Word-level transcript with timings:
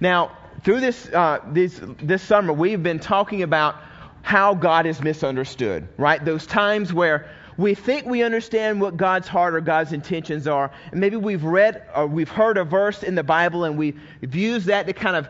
Now, 0.00 0.36
through 0.64 0.80
this, 0.80 1.08
uh, 1.08 1.40
this, 1.48 1.80
this 2.02 2.22
summer, 2.22 2.52
we've 2.52 2.82
been 2.82 2.98
talking 2.98 3.42
about 3.42 3.76
how 4.22 4.54
God 4.54 4.86
is 4.86 5.00
misunderstood, 5.00 5.88
right? 5.96 6.22
Those 6.24 6.46
times 6.46 6.92
where 6.92 7.28
we 7.56 7.74
think 7.74 8.06
we 8.06 8.22
understand 8.22 8.80
what 8.80 8.96
God's 8.96 9.26
heart 9.26 9.54
or 9.54 9.60
God's 9.60 9.92
intentions 9.92 10.46
are, 10.46 10.70
and 10.92 11.00
maybe 11.00 11.16
we've 11.16 11.44
read 11.44 11.82
or 11.94 12.06
we've 12.06 12.28
heard 12.28 12.56
a 12.56 12.64
verse 12.64 13.02
in 13.02 13.14
the 13.14 13.24
Bible 13.24 13.64
and 13.64 13.76
we've 13.76 13.98
used 14.22 14.66
that 14.66 14.86
to 14.86 14.92
kind 14.92 15.16
of 15.16 15.28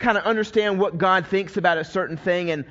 kind 0.00 0.16
of 0.16 0.24
understand 0.24 0.80
what 0.80 0.96
God 0.96 1.26
thinks 1.26 1.56
about 1.56 1.76
a 1.76 1.84
certain 1.84 2.16
thing 2.16 2.50
and 2.50 2.64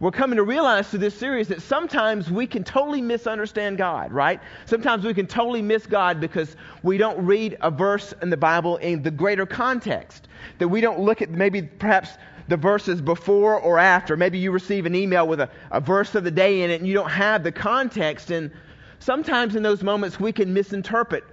we're 0.00 0.12
coming 0.12 0.36
to 0.36 0.44
realize 0.44 0.88
through 0.88 1.00
this 1.00 1.18
series 1.18 1.48
that 1.48 1.60
sometimes 1.60 2.30
we 2.30 2.46
can 2.46 2.62
totally 2.62 3.02
misunderstand 3.02 3.78
God, 3.78 4.12
right? 4.12 4.40
Sometimes 4.64 5.04
we 5.04 5.12
can 5.12 5.26
totally 5.26 5.60
miss 5.60 5.86
God 5.86 6.20
because 6.20 6.54
we 6.84 6.98
don't 6.98 7.24
read 7.24 7.56
a 7.62 7.70
verse 7.70 8.14
in 8.22 8.30
the 8.30 8.36
Bible 8.36 8.76
in 8.76 9.02
the 9.02 9.10
greater 9.10 9.44
context. 9.44 10.28
That 10.58 10.68
we 10.68 10.80
don't 10.80 11.00
look 11.00 11.20
at 11.20 11.30
maybe 11.30 11.62
perhaps 11.62 12.10
the 12.46 12.56
verses 12.56 13.02
before 13.02 13.60
or 13.60 13.78
after. 13.78 14.16
Maybe 14.16 14.38
you 14.38 14.52
receive 14.52 14.86
an 14.86 14.94
email 14.94 15.26
with 15.26 15.40
a, 15.40 15.50
a 15.72 15.80
verse 15.80 16.14
of 16.14 16.22
the 16.22 16.30
day 16.30 16.62
in 16.62 16.70
it 16.70 16.80
and 16.80 16.86
you 16.86 16.94
don't 16.94 17.10
have 17.10 17.42
the 17.42 17.52
context. 17.52 18.30
And 18.30 18.52
sometimes 19.00 19.56
in 19.56 19.64
those 19.64 19.82
moments 19.82 20.20
we 20.20 20.32
can 20.32 20.54
misinterpret 20.54 21.24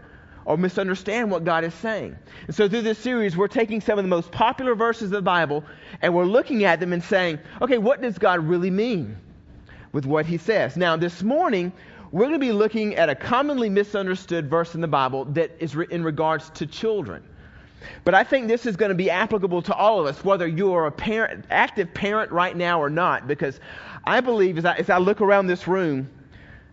or 0.45 0.57
misunderstand 0.57 1.31
what 1.31 1.43
God 1.43 1.63
is 1.63 1.73
saying. 1.73 2.15
And 2.47 2.55
so 2.55 2.69
through 2.69 2.83
this 2.83 2.99
series, 2.99 3.35
we're 3.35 3.47
taking 3.47 3.81
some 3.81 3.97
of 3.97 4.05
the 4.05 4.09
most 4.09 4.31
popular 4.31 4.75
verses 4.75 5.05
of 5.05 5.11
the 5.11 5.21
Bible 5.21 5.63
and 6.01 6.13
we're 6.13 6.25
looking 6.25 6.63
at 6.63 6.79
them 6.79 6.93
and 6.93 7.03
saying, 7.03 7.39
okay, 7.61 7.79
what 7.79 8.01
does 8.01 8.17
God 8.17 8.47
really 8.47 8.69
mean 8.69 9.17
with 9.91 10.05
what 10.05 10.25
he 10.25 10.37
says? 10.37 10.77
Now, 10.77 10.95
this 10.95 11.23
morning, 11.23 11.71
we're 12.11 12.25
going 12.27 12.33
to 12.33 12.39
be 12.39 12.51
looking 12.51 12.95
at 12.95 13.09
a 13.09 13.15
commonly 13.15 13.69
misunderstood 13.69 14.49
verse 14.49 14.75
in 14.75 14.81
the 14.81 14.87
Bible 14.87 15.25
that 15.25 15.51
is 15.59 15.75
in 15.89 16.03
regards 16.03 16.49
to 16.51 16.67
children. 16.67 17.23
But 18.03 18.13
I 18.13 18.23
think 18.23 18.47
this 18.47 18.65
is 18.65 18.75
going 18.75 18.89
to 18.89 18.95
be 18.95 19.09
applicable 19.09 19.61
to 19.63 19.73
all 19.73 19.99
of 19.99 20.05
us, 20.05 20.23
whether 20.23 20.47
you 20.47 20.73
are 20.73 20.85
a 20.85 20.91
parent, 20.91 21.45
active 21.49 21.93
parent 21.93 22.31
right 22.31 22.55
now 22.55 22.81
or 22.81 22.89
not, 22.89 23.27
because 23.27 23.59
I 24.05 24.21
believe 24.21 24.57
as 24.57 24.65
I, 24.65 24.75
as 24.75 24.89
I 24.89 24.97
look 24.97 25.21
around 25.21 25.47
this 25.47 25.67
room 25.67 26.09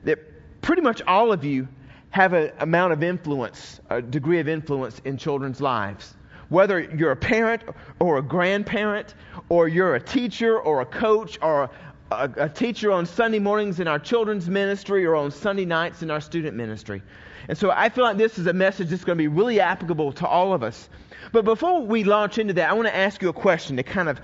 that 0.04 0.18
pretty 0.62 0.82
much 0.82 1.02
all 1.06 1.32
of 1.32 1.44
you 1.44 1.68
have 2.12 2.34
an 2.34 2.52
amount 2.60 2.92
of 2.92 3.02
influence, 3.02 3.80
a 3.90 4.00
degree 4.00 4.38
of 4.38 4.46
influence 4.46 5.00
in 5.04 5.16
children's 5.16 5.60
lives. 5.60 6.14
Whether 6.50 6.80
you're 6.80 7.12
a 7.12 7.16
parent 7.16 7.62
or 8.00 8.18
a 8.18 8.22
grandparent, 8.22 9.14
or 9.48 9.66
you're 9.66 9.94
a 9.94 10.00
teacher 10.00 10.60
or 10.60 10.82
a 10.82 10.86
coach 10.86 11.38
or 11.40 11.70
a, 12.10 12.30
a, 12.36 12.48
teacher 12.50 12.92
on 12.92 13.06
Sunday 13.06 13.38
mornings 13.38 13.80
in 13.80 13.88
our 13.88 13.98
children's 13.98 14.46
ministry 14.46 15.06
or 15.06 15.16
on 15.16 15.30
Sunday 15.30 15.64
nights 15.64 16.02
in 16.02 16.10
our 16.10 16.20
student 16.20 16.54
ministry. 16.54 17.00
And 17.48 17.56
so 17.56 17.70
I 17.70 17.88
feel 17.88 18.04
like 18.04 18.18
this 18.18 18.38
is 18.38 18.46
a 18.46 18.52
message 18.52 18.90
that's 18.90 19.04
going 19.04 19.16
to 19.16 19.22
be 19.22 19.28
really 19.28 19.58
applicable 19.58 20.12
to 20.12 20.26
all 20.26 20.52
of 20.52 20.62
us. 20.62 20.90
But 21.32 21.46
before 21.46 21.80
we 21.80 22.04
launch 22.04 22.36
into 22.36 22.52
that, 22.54 22.68
I 22.68 22.74
want 22.74 22.88
to 22.88 22.94
ask 22.94 23.22
you 23.22 23.30
a 23.30 23.32
question 23.32 23.74
to 23.78 23.82
kind 23.82 24.10
of 24.10 24.20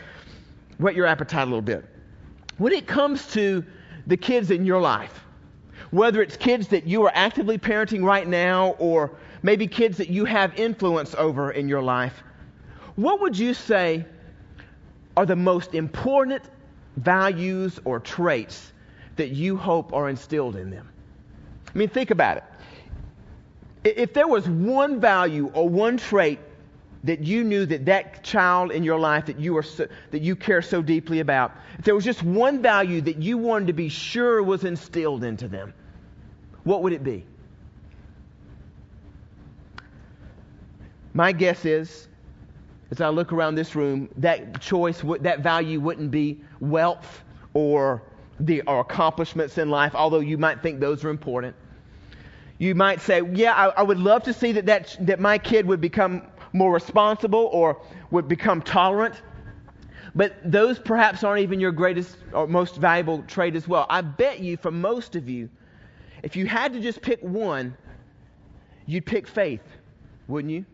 whet 0.76 0.94
your 0.94 1.06
appetite 1.06 1.42
a 1.42 1.46
little 1.46 1.62
bit. 1.62 1.86
When 2.58 2.74
it 2.74 2.86
comes 2.86 3.26
to 3.32 3.64
the 4.06 4.18
kids 4.18 4.50
in 4.50 4.66
your 4.66 4.80
life, 4.82 5.24
whether 5.90 6.22
it's 6.22 6.36
kids 6.36 6.68
that 6.68 6.86
you 6.86 7.04
are 7.04 7.12
actively 7.14 7.58
parenting 7.58 8.04
right 8.04 8.26
now 8.26 8.70
or 8.78 9.10
maybe 9.42 9.66
kids 9.66 9.98
that 9.98 10.08
you 10.10 10.24
have 10.24 10.58
influence 10.58 11.14
over 11.14 11.50
in 11.50 11.68
your 11.68 11.82
life, 11.82 12.22
what 12.96 13.20
would 13.20 13.38
you 13.38 13.54
say 13.54 14.04
are 15.16 15.26
the 15.26 15.36
most 15.36 15.74
important 15.74 16.42
values 16.96 17.80
or 17.84 18.00
traits 18.00 18.72
that 19.16 19.30
you 19.30 19.56
hope 19.56 19.92
are 19.92 20.08
instilled 20.08 20.56
in 20.56 20.70
them? 20.70 20.88
I 21.74 21.78
mean, 21.78 21.88
think 21.88 22.10
about 22.10 22.38
it. 22.38 22.44
If 23.84 24.12
there 24.12 24.26
was 24.26 24.48
one 24.48 25.00
value 25.00 25.50
or 25.54 25.68
one 25.68 25.96
trait 25.96 26.40
that 27.04 27.20
you 27.20 27.44
knew 27.44 27.64
that 27.66 27.84
that 27.84 28.22
child 28.22 28.72
in 28.72 28.82
your 28.82 28.98
life 28.98 29.26
that 29.26 29.38
you 29.38 29.56
are 29.56 29.62
so, 29.62 29.86
that 30.10 30.20
you 30.20 30.34
care 30.34 30.62
so 30.62 30.82
deeply 30.82 31.20
about, 31.20 31.52
if 31.78 31.84
there 31.84 31.94
was 31.94 32.04
just 32.04 32.22
one 32.22 32.60
value 32.60 33.00
that 33.00 33.22
you 33.22 33.38
wanted 33.38 33.66
to 33.68 33.72
be 33.72 33.88
sure 33.88 34.42
was 34.42 34.64
instilled 34.64 35.22
into 35.22 35.48
them, 35.48 35.72
what 36.64 36.82
would 36.82 36.92
it 36.92 37.04
be? 37.04 37.24
My 41.14 41.32
guess 41.32 41.64
is, 41.64 42.08
as 42.90 43.00
I 43.00 43.08
look 43.08 43.32
around 43.32 43.54
this 43.54 43.74
room, 43.74 44.08
that 44.16 44.60
choice, 44.60 45.02
that 45.20 45.40
value 45.40 45.80
wouldn't 45.80 46.10
be 46.10 46.40
wealth 46.60 47.22
or 47.54 48.02
the 48.40 48.62
or 48.62 48.80
accomplishments 48.80 49.58
in 49.58 49.70
life, 49.70 49.94
although 49.94 50.20
you 50.20 50.38
might 50.38 50.62
think 50.62 50.80
those 50.80 51.04
are 51.04 51.10
important. 51.10 51.54
You 52.58 52.74
might 52.74 53.00
say, 53.00 53.22
yeah, 53.34 53.52
I, 53.52 53.68
I 53.68 53.82
would 53.82 53.98
love 53.98 54.24
to 54.24 54.32
see 54.32 54.52
that, 54.52 54.66
that, 54.66 54.96
that 55.00 55.20
my 55.20 55.38
kid 55.38 55.66
would 55.66 55.80
become 55.80 56.22
more 56.52 56.72
responsible 56.72 57.48
or 57.52 57.80
would 58.10 58.28
become 58.28 58.62
tolerant. 58.62 59.20
But 60.14 60.34
those 60.44 60.78
perhaps 60.78 61.22
aren't 61.22 61.42
even 61.42 61.60
your 61.60 61.72
greatest 61.72 62.16
or 62.32 62.46
most 62.46 62.76
valuable 62.76 63.22
trait 63.28 63.54
as 63.54 63.68
well. 63.68 63.86
I 63.88 64.00
bet 64.00 64.40
you, 64.40 64.56
for 64.56 64.70
most 64.70 65.16
of 65.16 65.28
you, 65.28 65.48
if 66.22 66.34
you 66.34 66.46
had 66.46 66.72
to 66.72 66.80
just 66.80 67.02
pick 67.02 67.20
one, 67.20 67.76
you'd 68.86 69.06
pick 69.06 69.28
faith, 69.28 69.62
wouldn't 70.26 70.52
you? 70.52 70.64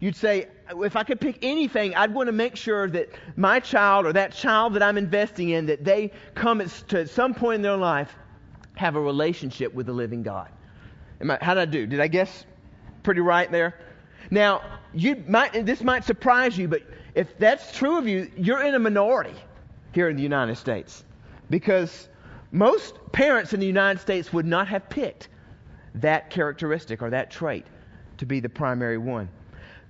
You'd 0.00 0.16
say, 0.16 0.46
if 0.70 0.96
I 0.96 1.02
could 1.02 1.20
pick 1.20 1.38
anything, 1.42 1.94
I'd 1.94 2.14
want 2.14 2.28
to 2.28 2.32
make 2.32 2.56
sure 2.56 2.88
that 2.90 3.10
my 3.36 3.60
child 3.60 4.06
or 4.06 4.12
that 4.12 4.32
child 4.32 4.74
that 4.74 4.82
I'm 4.82 4.96
investing 4.96 5.50
in, 5.50 5.66
that 5.66 5.84
they 5.84 6.12
come 6.34 6.62
to 6.88 7.06
some 7.06 7.34
point 7.34 7.56
in 7.56 7.62
their 7.62 7.76
life, 7.76 8.14
have 8.74 8.94
a 8.94 9.00
relationship 9.00 9.74
with 9.74 9.86
the 9.86 9.92
living 9.92 10.22
God. 10.22 10.48
I, 11.20 11.38
how 11.40 11.54
did 11.54 11.60
I 11.60 11.70
do? 11.70 11.86
Did 11.86 12.00
I 12.00 12.06
guess 12.06 12.46
pretty 13.02 13.20
right 13.20 13.50
there? 13.50 13.74
Now, 14.30 14.62
you 14.92 15.22
might, 15.26 15.64
this 15.64 15.82
might 15.82 16.04
surprise 16.04 16.56
you, 16.56 16.68
but 16.68 16.82
if 17.14 17.36
that's 17.38 17.72
true 17.72 17.98
of 17.98 18.06
you, 18.06 18.30
you're 18.36 18.62
in 18.62 18.74
a 18.74 18.78
minority 18.78 19.34
here 19.92 20.08
in 20.08 20.16
the 20.16 20.22
United 20.22 20.56
States. 20.56 21.04
Because 21.50 22.08
most 22.52 22.96
parents 23.12 23.52
in 23.52 23.60
the 23.60 23.66
United 23.66 24.00
States 24.00 24.32
would 24.32 24.46
not 24.46 24.68
have 24.68 24.88
picked 24.88 25.28
that 25.94 26.30
characteristic 26.30 27.02
or 27.02 27.10
that 27.10 27.30
trait 27.30 27.66
to 28.18 28.26
be 28.26 28.40
the 28.40 28.48
primary 28.48 28.98
one. 28.98 29.28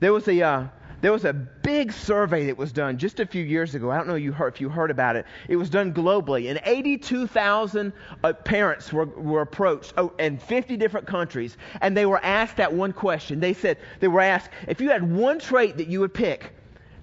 There 0.01 0.13
was 0.13 0.29
a 0.29 0.41
uh, 0.41 0.65
there 1.01 1.13
was 1.13 1.25
a 1.25 1.33
big 1.33 1.93
survey 1.93 2.47
that 2.47 2.59
was 2.59 2.73
done 2.73 2.99
just 2.99 3.21
a 3.21 3.27
few 3.27 3.45
years 3.45 3.75
ago. 3.75 3.91
I 3.91 3.97
don't 3.97 4.09
know 4.09 4.17
if 4.17 4.61
you 4.61 4.69
heard 4.69 4.91
about 4.91 5.17
it. 5.17 5.27
It 5.49 5.57
was 5.57 5.71
done 5.71 5.93
globally, 5.93 6.51
and 6.51 6.61
82,000 6.65 7.93
uh, 8.25 8.33
parents 8.33 8.93
were, 8.93 9.07
were 9.07 9.43
approached 9.43 9.95
oh, 9.97 10.13
in 10.19 10.39
50 10.39 10.77
different 10.77 11.07
countries, 11.07 11.57
and 11.81 11.97
they 11.97 12.07
were 12.07 12.23
asked 12.25 12.57
that 12.57 12.73
one 12.73 12.93
question. 12.93 13.39
They 13.39 13.55
said 13.55 13.79
they 14.01 14.09
were 14.09 14.21
asked 14.21 14.51
if 14.67 14.81
you 14.81 14.91
had 14.91 15.09
one 15.09 15.39
trait 15.39 15.77
that 15.77 15.89
you 15.89 16.01
would 16.01 16.15
pick 16.15 16.53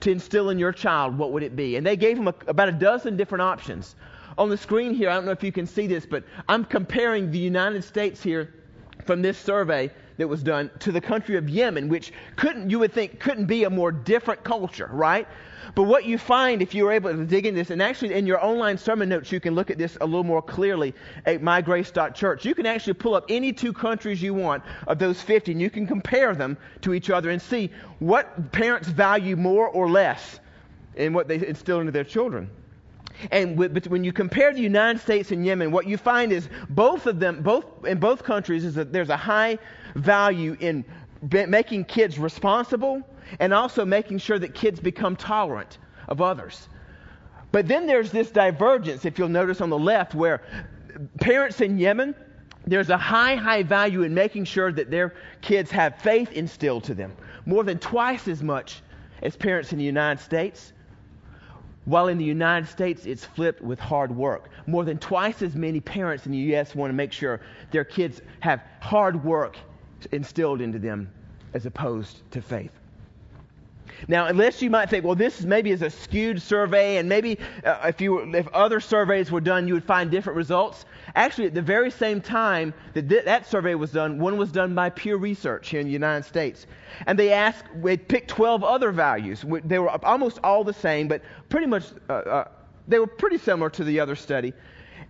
to 0.01 0.11
instill 0.11 0.49
in 0.49 0.59
your 0.59 0.73
child, 0.73 1.17
what 1.17 1.31
would 1.31 1.43
it 1.43 1.55
be? 1.55 1.77
And 1.77 1.85
they 1.85 1.95
gave 1.95 2.17
them 2.17 2.27
a, 2.27 2.35
about 2.47 2.69
a 2.69 2.73
dozen 2.73 3.15
different 3.15 3.41
options. 3.41 3.95
On 4.37 4.49
the 4.49 4.57
screen 4.57 4.93
here, 4.93 5.09
I 5.09 5.13
don't 5.13 5.25
know 5.25 5.31
if 5.31 5.43
you 5.43 5.53
can 5.53 5.65
see 5.65 5.87
this, 5.87 6.05
but 6.05 6.25
I'm 6.49 6.65
comparing 6.65 7.31
the 7.31 7.39
United 7.39 7.83
States 7.83 8.21
here 8.21 8.53
from 9.05 9.21
this 9.21 9.37
survey 9.37 9.89
that 10.17 10.27
was 10.27 10.43
done 10.43 10.71
to 10.79 10.91
the 10.91 11.01
country 11.01 11.35
of 11.35 11.49
Yemen, 11.49 11.89
which 11.89 12.13
couldn't, 12.35 12.69
you 12.69 12.79
would 12.79 12.93
think, 12.93 13.19
couldn't 13.19 13.45
be 13.45 13.63
a 13.63 13.69
more 13.69 13.91
different 13.91 14.43
culture, 14.43 14.89
right? 14.91 15.27
But 15.73 15.83
what 15.83 16.05
you 16.05 16.17
find 16.17 16.61
if 16.61 16.73
you're 16.73 16.91
able 16.91 17.11
to 17.11 17.25
dig 17.25 17.45
in 17.45 17.55
this, 17.55 17.69
and 17.69 17.81
actually 17.81 18.13
in 18.13 18.25
your 18.25 18.43
online 18.43 18.77
sermon 18.77 19.09
notes, 19.09 19.31
you 19.31 19.39
can 19.39 19.55
look 19.55 19.71
at 19.71 19.77
this 19.77 19.97
a 19.99 20.05
little 20.05 20.23
more 20.23 20.41
clearly 20.41 20.93
at 21.25 21.41
mygrace.church. 21.41 22.45
You 22.45 22.55
can 22.55 22.65
actually 22.65 22.93
pull 22.93 23.15
up 23.15 23.25
any 23.29 23.51
two 23.51 23.73
countries 23.73 24.21
you 24.21 24.33
want 24.33 24.63
of 24.87 24.99
those 24.99 25.21
50, 25.21 25.53
and 25.53 25.61
you 25.61 25.69
can 25.69 25.87
compare 25.87 26.35
them 26.35 26.57
to 26.81 26.93
each 26.93 27.09
other 27.09 27.29
and 27.31 27.41
see 27.41 27.71
what 27.99 28.51
parents 28.51 28.87
value 28.87 29.35
more 29.35 29.67
or 29.67 29.89
less 29.89 30.39
in 30.95 31.13
what 31.13 31.27
they 31.27 31.45
instill 31.45 31.79
into 31.79 31.91
their 31.91 32.03
children. 32.03 32.49
And 33.31 33.57
when 33.57 34.03
you 34.03 34.11
compare 34.11 34.53
the 34.53 34.61
United 34.61 34.99
States 35.01 35.31
and 35.31 35.45
Yemen, 35.45 35.71
what 35.71 35.87
you 35.87 35.97
find 35.97 36.31
is 36.33 36.49
both 36.69 37.05
of 37.05 37.19
them, 37.19 37.41
both 37.41 37.65
in 37.85 37.97
both 37.97 38.23
countries, 38.23 38.65
is 38.65 38.75
that 38.75 38.91
there's 38.91 39.09
a 39.09 39.17
high 39.17 39.57
value 39.95 40.55
in 40.59 40.85
making 41.31 41.85
kids 41.85 42.19
responsible 42.19 43.01
and 43.39 43.53
also 43.53 43.85
making 43.85 44.19
sure 44.19 44.37
that 44.37 44.53
kids 44.53 44.79
become 44.79 45.15
tolerant 45.15 45.77
of 46.07 46.21
others. 46.21 46.67
But 47.51 47.67
then 47.67 47.87
there's 47.87 48.11
this 48.11 48.31
divergence, 48.31 49.05
if 49.05 49.17
you'll 49.17 49.29
notice 49.29 49.61
on 49.61 49.69
the 49.69 49.79
left, 49.79 50.13
where 50.13 50.41
parents 51.21 51.61
in 51.61 51.77
Yemen, 51.77 52.13
there's 52.67 52.89
a 52.89 52.97
high, 52.97 53.35
high 53.35 53.63
value 53.63 54.03
in 54.03 54.13
making 54.13 54.45
sure 54.45 54.71
that 54.71 54.91
their 54.91 55.13
kids 55.41 55.71
have 55.71 55.97
faith 55.99 56.31
instilled 56.31 56.83
to 56.85 56.93
them, 56.93 57.15
more 57.45 57.63
than 57.63 57.79
twice 57.79 58.27
as 58.27 58.43
much 58.43 58.81
as 59.21 59.35
parents 59.35 59.71
in 59.71 59.77
the 59.77 59.83
United 59.83 60.21
States. 60.21 60.73
While 61.85 62.07
in 62.07 62.17
the 62.17 62.25
United 62.25 62.67
States, 62.67 63.05
it's 63.05 63.23
flipped 63.23 63.61
with 63.61 63.79
hard 63.79 64.15
work. 64.15 64.49
More 64.65 64.83
than 64.83 64.97
twice 64.97 65.43
as 65.43 65.55
many 65.55 65.79
parents 65.79 66.25
in 66.25 66.31
the 66.31 66.37
U.S. 66.39 66.73
want 66.73 66.89
to 66.89 66.95
make 66.95 67.11
sure 67.11 67.39
their 67.71 67.85
kids 67.85 68.21
have 68.39 68.63
hard 68.81 69.23
work 69.23 69.55
instilled 70.07 70.61
into 70.61 70.79
them 70.79 71.09
as 71.53 71.65
opposed 71.65 72.29
to 72.31 72.41
faith. 72.41 72.71
Now, 74.07 74.25
unless 74.25 74.61
you 74.61 74.69
might 74.69 74.89
think, 74.89 75.05
well, 75.05 75.15
this 75.15 75.41
maybe 75.41 75.71
is 75.71 75.81
a 75.81 75.89
skewed 75.89 76.41
survey, 76.41 76.97
and 76.97 77.07
maybe 77.07 77.39
uh, 77.63 77.77
if 77.85 78.01
you 78.01 78.19
if 78.35 78.47
other 78.49 78.79
surveys 78.79 79.31
were 79.31 79.41
done, 79.41 79.67
you 79.67 79.73
would 79.73 79.85
find 79.85 80.11
different 80.11 80.37
results. 80.37 80.85
Actually, 81.15 81.47
at 81.47 81.53
the 81.53 81.61
very 81.61 81.89
same 81.89 82.19
time 82.19 82.73
that 82.93 83.07
th- 83.07 83.25
that 83.25 83.47
survey 83.47 83.75
was 83.75 83.91
done, 83.91 84.19
one 84.19 84.37
was 84.37 84.51
done 84.51 84.75
by 84.75 84.89
Pew 84.89 85.17
Research 85.17 85.69
here 85.69 85.79
in 85.79 85.87
the 85.87 85.93
United 85.93 86.25
States, 86.25 86.67
and 87.07 87.17
they 87.17 87.31
asked, 87.31 87.65
they 87.81 87.95
picked 87.97 88.29
12 88.29 88.63
other 88.63 88.91
values. 88.91 89.45
They 89.63 89.79
were 89.79 89.89
almost 90.05 90.39
all 90.43 90.63
the 90.63 90.73
same, 90.73 91.07
but 91.07 91.21
pretty 91.49 91.67
much 91.67 91.85
uh, 92.09 92.13
uh, 92.13 92.47
they 92.87 92.99
were 92.99 93.07
pretty 93.07 93.37
similar 93.37 93.69
to 93.71 93.83
the 93.83 93.99
other 93.99 94.15
study. 94.15 94.53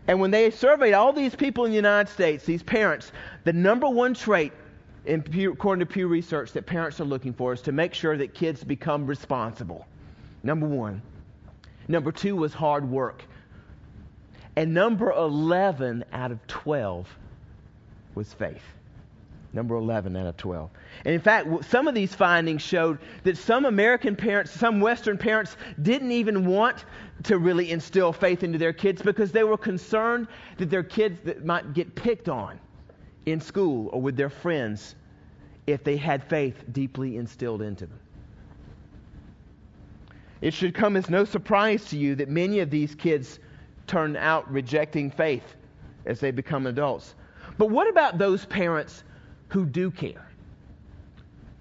And 0.07 0.19
when 0.19 0.29
they 0.29 0.51
surveyed 0.51 0.93
all 0.93 1.11
these 1.11 1.35
people 1.35 1.65
in 1.65 1.71
the 1.71 1.75
United 1.75 2.11
States, 2.11 2.45
these 2.45 2.61
parents, 2.61 3.11
the 3.43 3.53
number 3.53 3.89
one 3.89 4.13
trait 4.13 4.53
Pew, 5.05 5.51
according 5.51 5.85
to 5.85 5.91
Pew 5.91 6.07
Research, 6.07 6.51
that 6.53 6.65
parents 6.65 6.99
are 6.99 7.05
looking 7.05 7.33
for 7.33 7.53
is 7.53 7.61
to 7.61 7.71
make 7.71 7.93
sure 7.93 8.17
that 8.17 8.33
kids 8.33 8.63
become 8.63 9.05
responsible. 9.05 9.85
Number 10.43 10.67
one. 10.67 11.01
Number 11.87 12.11
two 12.11 12.35
was 12.35 12.53
hard 12.53 12.89
work. 12.89 13.23
And 14.55 14.73
number 14.73 15.11
11 15.11 16.05
out 16.13 16.31
of 16.31 16.45
12 16.47 17.07
was 18.15 18.33
faith. 18.33 18.63
Number 19.53 19.75
11 19.75 20.15
out 20.15 20.27
of 20.27 20.37
12. 20.37 20.69
And 21.05 21.13
in 21.13 21.21
fact, 21.21 21.65
some 21.65 21.87
of 21.87 21.95
these 21.95 22.13
findings 22.13 22.61
showed 22.61 22.99
that 23.23 23.37
some 23.37 23.65
American 23.65 24.15
parents, 24.15 24.51
some 24.51 24.81
Western 24.81 25.17
parents, 25.17 25.55
didn't 25.81 26.11
even 26.11 26.45
want 26.45 26.83
to 27.23 27.37
really 27.37 27.71
instill 27.71 28.11
faith 28.11 28.43
into 28.43 28.57
their 28.57 28.73
kids 28.73 29.01
because 29.01 29.31
they 29.31 29.43
were 29.43 29.57
concerned 29.57 30.27
that 30.57 30.69
their 30.69 30.83
kids 30.83 31.19
might 31.43 31.73
get 31.73 31.95
picked 31.95 32.27
on 32.27 32.59
in 33.25 33.41
school 33.41 33.89
or 33.91 34.01
with 34.01 34.15
their 34.15 34.29
friends 34.29 34.95
if 35.67 35.83
they 35.83 35.97
had 35.97 36.23
faith 36.23 36.63
deeply 36.71 37.17
instilled 37.17 37.61
into 37.61 37.85
them. 37.85 37.99
It 40.41 40.53
should 40.53 40.75
come 40.75 40.95
as 40.95 41.09
no 41.09 41.25
surprise 41.25 41.85
to 41.85 41.97
you 41.97 42.15
that 42.15 42.29
many 42.29 42.59
of 42.59 42.69
these 42.69 42.93
kids 42.93 43.39
turn 43.87 44.15
out 44.15 44.51
rejecting 44.51 45.09
faith 45.09 45.55
as 46.05 46.19
they 46.19 46.31
become 46.31 46.67
adults. 46.67 47.15
But 47.57 47.69
what 47.69 47.89
about 47.89 48.17
those 48.17 48.45
parents 48.45 49.03
who 49.49 49.65
do 49.65 49.89
care? 49.89 50.27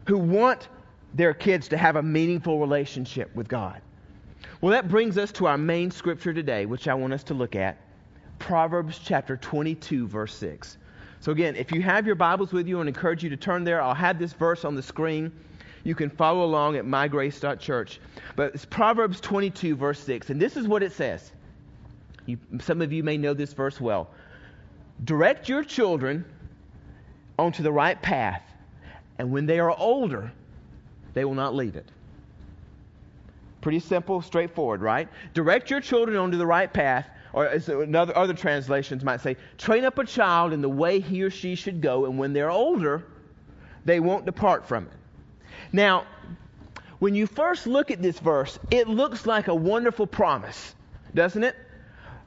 Who 0.06 0.18
want 0.18 0.68
their 1.14 1.32
kids 1.32 1.68
to 1.68 1.78
have 1.78 1.96
a 1.96 2.02
meaningful 2.02 2.58
relationship 2.58 3.34
with 3.34 3.48
God? 3.48 3.80
Well, 4.60 4.72
that 4.72 4.88
brings 4.88 5.16
us 5.16 5.32
to 5.32 5.46
our 5.46 5.56
main 5.56 5.90
scripture 5.90 6.34
today, 6.34 6.66
which 6.66 6.88
I 6.88 6.94
want 6.94 7.12
us 7.12 7.24
to 7.24 7.34
look 7.34 7.56
at 7.56 7.78
Proverbs 8.38 9.00
chapter 9.02 9.36
22, 9.36 10.08
verse 10.08 10.34
6. 10.34 10.76
So, 11.24 11.32
again, 11.32 11.56
if 11.56 11.72
you 11.72 11.80
have 11.80 12.04
your 12.04 12.16
Bibles 12.16 12.52
with 12.52 12.68
you, 12.68 12.78
I 12.78 12.82
encourage 12.82 13.24
you 13.24 13.30
to 13.30 13.36
turn 13.38 13.64
there. 13.64 13.80
I'll 13.80 13.94
have 13.94 14.18
this 14.18 14.34
verse 14.34 14.62
on 14.62 14.74
the 14.74 14.82
screen. 14.82 15.32
You 15.82 15.94
can 15.94 16.10
follow 16.10 16.44
along 16.44 16.76
at 16.76 16.84
mygrace.church. 16.84 17.98
But 18.36 18.54
it's 18.54 18.66
Proverbs 18.66 19.22
22, 19.22 19.74
verse 19.74 19.98
6. 20.00 20.28
And 20.28 20.38
this 20.38 20.54
is 20.54 20.68
what 20.68 20.82
it 20.82 20.92
says. 20.92 21.32
You, 22.26 22.36
some 22.60 22.82
of 22.82 22.92
you 22.92 23.02
may 23.02 23.16
know 23.16 23.32
this 23.32 23.54
verse 23.54 23.80
well. 23.80 24.10
Direct 25.04 25.48
your 25.48 25.64
children 25.64 26.26
onto 27.38 27.62
the 27.62 27.72
right 27.72 28.00
path, 28.02 28.42
and 29.18 29.30
when 29.30 29.46
they 29.46 29.60
are 29.60 29.74
older, 29.78 30.30
they 31.14 31.24
will 31.24 31.34
not 31.34 31.54
leave 31.54 31.76
it. 31.76 31.90
Pretty 33.62 33.80
simple, 33.80 34.20
straightforward, 34.20 34.82
right? 34.82 35.08
Direct 35.32 35.70
your 35.70 35.80
children 35.80 36.18
onto 36.18 36.36
the 36.36 36.46
right 36.46 36.70
path, 36.70 37.08
or 37.34 37.46
another, 37.46 38.16
other 38.16 38.32
translations 38.32 39.02
might 39.02 39.20
say, 39.20 39.36
train 39.58 39.84
up 39.84 39.98
a 39.98 40.06
child 40.06 40.52
in 40.52 40.62
the 40.62 40.68
way 40.68 41.00
he 41.00 41.24
or 41.24 41.30
she 41.30 41.56
should 41.56 41.80
go, 41.80 42.06
and 42.06 42.16
when 42.16 42.32
they're 42.32 42.50
older, 42.50 43.04
they 43.84 43.98
won't 43.98 44.24
depart 44.24 44.66
from 44.66 44.84
it. 44.84 44.92
Now, 45.72 46.06
when 47.00 47.16
you 47.16 47.26
first 47.26 47.66
look 47.66 47.90
at 47.90 48.00
this 48.00 48.18
verse, 48.20 48.58
it 48.70 48.88
looks 48.88 49.26
like 49.26 49.48
a 49.48 49.54
wonderful 49.54 50.06
promise, 50.06 50.74
doesn't 51.12 51.42
it? 51.42 51.56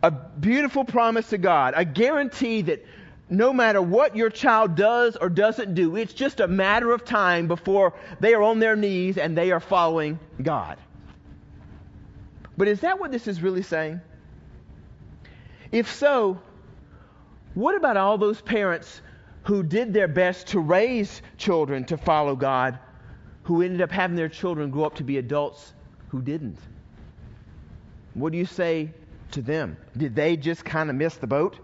A 0.03 0.11
beautiful 0.11 0.83
promise 0.83 1.29
to 1.29 1.37
God, 1.37 1.73
a 1.77 1.85
guarantee 1.85 2.63
that 2.63 2.85
no 3.29 3.53
matter 3.53 3.81
what 3.81 4.15
your 4.15 4.29
child 4.29 4.75
does 4.75 5.15
or 5.15 5.29
doesn't 5.29 5.73
do, 5.73 5.95
it's 5.95 6.13
just 6.13 6.41
a 6.41 6.47
matter 6.47 6.91
of 6.91 7.05
time 7.05 7.47
before 7.47 7.93
they 8.19 8.33
are 8.33 8.43
on 8.43 8.59
their 8.59 8.75
knees 8.75 9.17
and 9.17 9.37
they 9.37 9.51
are 9.51 9.59
following 9.59 10.19
God. 10.41 10.77
But 12.57 12.67
is 12.67 12.81
that 12.81 12.99
what 12.99 13.11
this 13.11 13.27
is 13.27 13.41
really 13.41 13.63
saying? 13.63 14.01
If 15.71 15.91
so, 15.91 16.39
what 17.53 17.75
about 17.75 17.97
all 17.97 18.17
those 18.17 18.41
parents 18.41 19.01
who 19.43 19.63
did 19.63 19.93
their 19.93 20.07
best 20.07 20.47
to 20.47 20.59
raise 20.59 21.21
children 21.37 21.85
to 21.85 21.97
follow 21.97 22.35
God, 22.35 22.77
who 23.43 23.61
ended 23.61 23.81
up 23.81 23.91
having 23.91 24.15
their 24.15 24.29
children 24.29 24.69
grow 24.69 24.85
up 24.85 24.95
to 24.95 25.03
be 25.03 25.17
adults 25.17 25.73
who 26.09 26.21
didn't? 26.21 26.59
What 28.13 28.31
do 28.31 28.37
you 28.37 28.45
say 28.45 28.91
to 29.31 29.41
them? 29.41 29.77
Did 29.95 30.15
they 30.15 30.37
just 30.37 30.65
kind 30.65 30.89
of 30.89 30.95
miss 30.95 31.15
the 31.15 31.27
boat? 31.27 31.59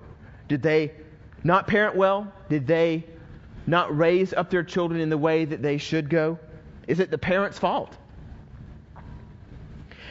Did 0.47 0.61
they 0.61 0.93
not 1.43 1.67
parent 1.67 1.95
well? 1.95 2.31
Did 2.49 2.67
they 2.67 3.05
not 3.65 3.95
raise 3.95 4.33
up 4.33 4.49
their 4.49 4.63
children 4.63 4.99
in 4.99 5.09
the 5.09 5.17
way 5.17 5.45
that 5.45 5.61
they 5.61 5.77
should 5.77 6.09
go? 6.09 6.37
Is 6.87 6.99
it 6.99 7.11
the 7.11 7.17
parents' 7.17 7.57
fault? 7.57 7.97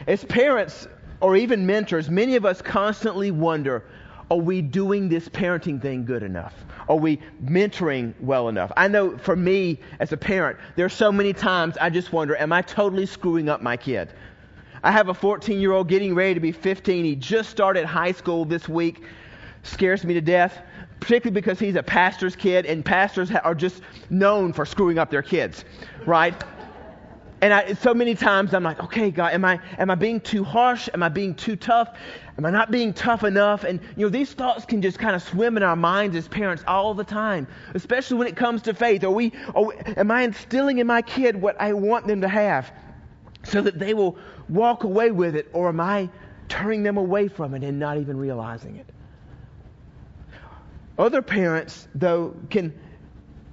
As 0.07 0.25
parents, 0.25 0.89
or 1.23 1.37
even 1.37 1.65
mentors, 1.65 2.11
many 2.11 2.37
of 2.37 2.45
us 2.45 2.61
constantly 2.61 3.31
wonder 3.31 3.85
are 4.31 4.39
we 4.39 4.63
doing 4.63 5.09
this 5.09 5.29
parenting 5.29 5.81
thing 5.81 6.05
good 6.05 6.23
enough? 6.23 6.55
Are 6.89 6.97
we 6.97 7.21
mentoring 7.45 8.15
well 8.19 8.49
enough? 8.49 8.73
I 8.77 8.89
know 8.89 9.19
for 9.19 9.37
me 9.37 9.79
as 10.01 10.13
a 10.13 10.17
parent, 10.17 10.59
there 10.75 10.87
are 10.87 10.91
so 10.91 11.13
many 11.13 11.33
times 11.33 11.77
I 11.79 11.91
just 11.91 12.13
wonder, 12.13 12.35
am 12.37 12.53
I 12.53 12.63
totally 12.63 13.07
screwing 13.07 13.49
up 13.49 13.63
my 13.63 13.77
kid? 13.77 14.13
I 14.83 14.91
have 14.91 15.09
a 15.09 15.15
14 15.15 15.61
year 15.61 15.73
old 15.73 15.89
getting 15.89 16.15
ready 16.15 16.35
to 16.35 16.41
be 16.41 16.51
15. 16.51 17.05
He 17.05 17.15
just 17.15 17.51
started 17.51 17.85
high 17.85 18.13
school 18.13 18.45
this 18.45 18.69
week. 18.69 19.05
Scares 19.63 20.03
me 20.03 20.15
to 20.15 20.21
death, 20.21 20.59
particularly 20.99 21.35
because 21.35 21.61
he's 21.61 21.77
a 21.77 21.83
pastor's 21.83 22.35
kid, 22.35 22.67
and 22.67 22.85
pastors 22.85 23.31
are 23.31 23.55
just 23.55 23.83
known 24.11 24.53
for 24.53 24.67
screwing 24.67 24.99
up 24.99 25.11
their 25.11 25.23
kids, 25.23 25.65
right? 26.05 26.35
And 27.43 27.53
I, 27.53 27.73
so 27.73 27.93
many 27.93 28.15
times 28.15 28.55
I'm 28.55 28.63
like, 28.63 28.81
okay, 28.85 29.11
God, 29.11 29.33
am 29.33 29.45
I, 29.45 29.59
am 29.77 29.91
I 29.91 29.97
being 29.97 30.21
too 30.21 30.45
harsh? 30.45 30.89
Am 30.95 31.03
I 31.03 31.09
being 31.09 31.35
too 31.35 31.57
tough? 31.57 31.99
Am 32.39 32.47
I 32.47 32.51
not 32.51 32.71
being 32.71 32.95
tough 32.95 33.25
enough? 33.25 33.65
And, 33.65 33.81
you 33.97 34.07
know, 34.07 34.11
these 34.11 34.33
thoughts 34.33 34.65
can 34.65 34.81
just 34.81 35.01
kind 35.01 35.17
of 35.17 35.25
swim 35.25 35.57
in 35.57 35.65
our 35.65 35.75
minds 35.75 36.15
as 36.15 36.29
parents 36.29 36.63
all 36.69 36.95
the 36.95 37.03
time, 37.03 37.49
especially 37.75 38.19
when 38.19 38.29
it 38.29 38.37
comes 38.37 38.63
to 38.63 38.75
faith. 38.75 39.03
Are 39.03 39.11
we, 39.11 39.33
are 39.57 39.65
we, 39.65 39.75
am 39.97 40.13
I 40.13 40.23
instilling 40.23 40.79
in 40.79 40.87
my 40.87 41.03
kid 41.03 41.35
what 41.35 41.61
I 41.61 41.73
want 41.73 42.07
them 42.07 42.21
to 42.21 42.29
have 42.29 42.73
so 43.43 43.61
that 43.61 43.77
they 43.77 43.93
will 43.93 44.17
walk 44.49 44.85
away 44.85 45.11
with 45.11 45.35
it? 45.35 45.49
Or 45.53 45.69
am 45.69 45.81
I 45.81 46.09
turning 46.49 46.85
them 46.85 46.97
away 46.97 47.27
from 47.27 47.55
it 47.55 47.65
and 47.65 47.77
not 47.77 47.99
even 47.99 48.17
realizing 48.19 48.77
it? 48.77 48.87
Other 50.97 51.23
parents, 51.23 51.89
though, 51.97 52.37
can 52.51 52.73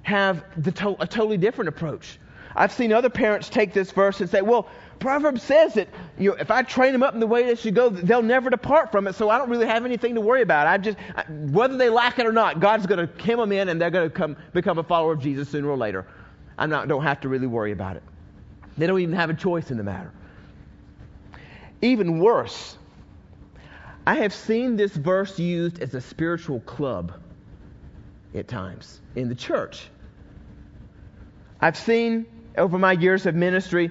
have 0.02 0.44
to- 0.62 0.96
a 1.00 1.06
totally 1.08 1.38
different 1.38 1.70
approach. 1.70 2.20
I've 2.54 2.72
seen 2.72 2.92
other 2.92 3.10
parents 3.10 3.48
take 3.48 3.72
this 3.72 3.90
verse 3.90 4.20
and 4.20 4.28
say, 4.28 4.42
well, 4.42 4.68
Proverbs 4.98 5.42
says 5.42 5.74
that 5.74 5.88
you 6.18 6.30
know, 6.30 6.36
if 6.36 6.50
I 6.50 6.62
train 6.62 6.92
them 6.92 7.02
up 7.02 7.14
in 7.14 7.20
the 7.20 7.26
way 7.26 7.44
they 7.44 7.54
should 7.54 7.74
go, 7.74 7.88
they'll 7.88 8.22
never 8.22 8.50
depart 8.50 8.92
from 8.92 9.06
it. 9.06 9.14
So 9.14 9.30
I 9.30 9.38
don't 9.38 9.48
really 9.48 9.66
have 9.66 9.84
anything 9.84 10.14
to 10.16 10.20
worry 10.20 10.42
about. 10.42 10.66
I 10.66 10.76
just, 10.78 10.98
whether 11.28 11.76
they 11.76 11.88
like 11.88 12.18
it 12.18 12.26
or 12.26 12.32
not, 12.32 12.60
God's 12.60 12.86
going 12.86 13.06
to 13.06 13.22
hem 13.22 13.38
them 13.38 13.52
in, 13.52 13.68
and 13.68 13.80
they're 13.80 13.90
going 13.90 14.08
to 14.08 14.14
come 14.14 14.36
become 14.52 14.78
a 14.78 14.82
follower 14.82 15.12
of 15.12 15.20
Jesus 15.20 15.48
sooner 15.48 15.68
or 15.68 15.76
later. 15.76 16.06
I 16.58 16.66
don't 16.66 17.02
have 17.02 17.20
to 17.22 17.28
really 17.28 17.46
worry 17.46 17.72
about 17.72 17.96
it. 17.96 18.02
They 18.76 18.86
don't 18.86 19.00
even 19.00 19.14
have 19.14 19.30
a 19.30 19.34
choice 19.34 19.70
in 19.70 19.78
the 19.78 19.84
matter. 19.84 20.12
Even 21.80 22.20
worse, 22.20 22.76
I 24.06 24.16
have 24.16 24.34
seen 24.34 24.76
this 24.76 24.92
verse 24.92 25.38
used 25.38 25.80
as 25.80 25.94
a 25.94 26.00
spiritual 26.02 26.60
club 26.60 27.12
at 28.34 28.48
times 28.48 29.00
in 29.16 29.30
the 29.30 29.34
church. 29.34 29.88
I've 31.58 31.78
seen 31.78 32.26
over 32.60 32.78
my 32.78 32.92
years 32.92 33.26
of 33.26 33.34
ministry 33.34 33.90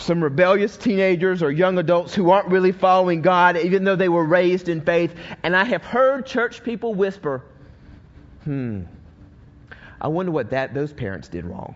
some 0.00 0.22
rebellious 0.22 0.76
teenagers 0.76 1.42
or 1.42 1.50
young 1.50 1.78
adults 1.78 2.14
who 2.14 2.30
aren't 2.30 2.48
really 2.48 2.72
following 2.72 3.22
God, 3.22 3.56
even 3.56 3.84
though 3.84 3.96
they 3.96 4.08
were 4.08 4.24
raised 4.24 4.68
in 4.68 4.80
faith. 4.80 5.14
And 5.42 5.56
I 5.56 5.64
have 5.64 5.82
heard 5.82 6.26
church 6.26 6.62
people 6.62 6.94
whisper, 6.94 7.44
hmm, 8.44 8.82
I 10.00 10.08
wonder 10.08 10.32
what 10.32 10.50
that, 10.50 10.74
those 10.74 10.92
parents 10.92 11.28
did 11.28 11.44
wrong. 11.44 11.74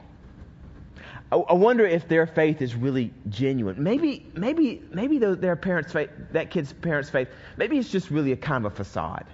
I, 1.30 1.36
I 1.36 1.54
wonder 1.54 1.84
if 1.84 2.08
their 2.08 2.26
faith 2.26 2.62
is 2.62 2.74
really 2.74 3.12
genuine. 3.28 3.82
Maybe, 3.82 4.26
maybe, 4.34 4.82
maybe 4.92 5.18
their 5.18 5.56
parents' 5.56 5.92
faith, 5.92 6.10
that 6.32 6.50
kid's 6.50 6.72
parents' 6.72 7.10
faith, 7.10 7.28
maybe 7.56 7.78
it's 7.78 7.90
just 7.90 8.10
really 8.10 8.32
a 8.32 8.36
kind 8.36 8.64
of 8.64 8.72
a 8.72 8.74
facade. 8.76 9.26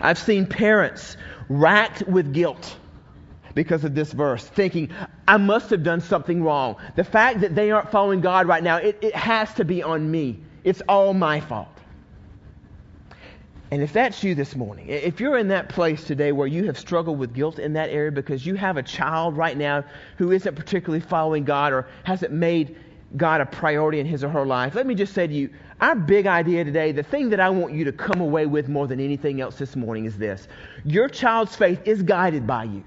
I've 0.00 0.18
seen 0.18 0.46
parents 0.46 1.16
racked 1.48 2.06
with 2.06 2.32
guilt 2.32 2.76
because 3.58 3.82
of 3.82 3.92
this 3.92 4.12
verse, 4.12 4.44
thinking, 4.44 4.88
I 5.26 5.36
must 5.36 5.68
have 5.70 5.82
done 5.82 6.00
something 6.00 6.44
wrong. 6.44 6.76
The 6.94 7.02
fact 7.02 7.40
that 7.40 7.56
they 7.56 7.72
aren't 7.72 7.90
following 7.90 8.20
God 8.20 8.46
right 8.46 8.62
now, 8.62 8.76
it, 8.76 8.96
it 9.02 9.16
has 9.16 9.52
to 9.54 9.64
be 9.64 9.82
on 9.82 10.08
me. 10.08 10.38
It's 10.62 10.80
all 10.88 11.12
my 11.12 11.40
fault. 11.40 11.76
And 13.72 13.82
if 13.82 13.92
that's 13.92 14.22
you 14.22 14.36
this 14.36 14.54
morning, 14.54 14.86
if 14.88 15.18
you're 15.18 15.38
in 15.38 15.48
that 15.48 15.70
place 15.70 16.04
today 16.04 16.30
where 16.30 16.46
you 16.46 16.66
have 16.66 16.78
struggled 16.78 17.18
with 17.18 17.34
guilt 17.34 17.58
in 17.58 17.72
that 17.72 17.90
area 17.90 18.12
because 18.12 18.46
you 18.46 18.54
have 18.54 18.76
a 18.76 18.82
child 18.82 19.36
right 19.36 19.56
now 19.56 19.82
who 20.18 20.30
isn't 20.30 20.54
particularly 20.54 21.00
following 21.00 21.42
God 21.42 21.72
or 21.72 21.88
hasn't 22.04 22.32
made 22.32 22.76
God 23.16 23.40
a 23.40 23.46
priority 23.46 23.98
in 23.98 24.06
his 24.06 24.22
or 24.22 24.28
her 24.28 24.46
life, 24.46 24.76
let 24.76 24.86
me 24.86 24.94
just 24.94 25.14
say 25.14 25.26
to 25.26 25.34
you, 25.34 25.50
our 25.80 25.96
big 25.96 26.28
idea 26.28 26.62
today, 26.62 26.92
the 26.92 27.02
thing 27.02 27.30
that 27.30 27.40
I 27.40 27.50
want 27.50 27.72
you 27.74 27.84
to 27.86 27.92
come 27.92 28.20
away 28.20 28.46
with 28.46 28.68
more 28.68 28.86
than 28.86 29.00
anything 29.00 29.40
else 29.40 29.56
this 29.56 29.74
morning 29.74 30.04
is 30.04 30.16
this. 30.16 30.46
Your 30.84 31.08
child's 31.08 31.56
faith 31.56 31.80
is 31.84 32.04
guided 32.04 32.46
by 32.46 32.64
you, 32.64 32.84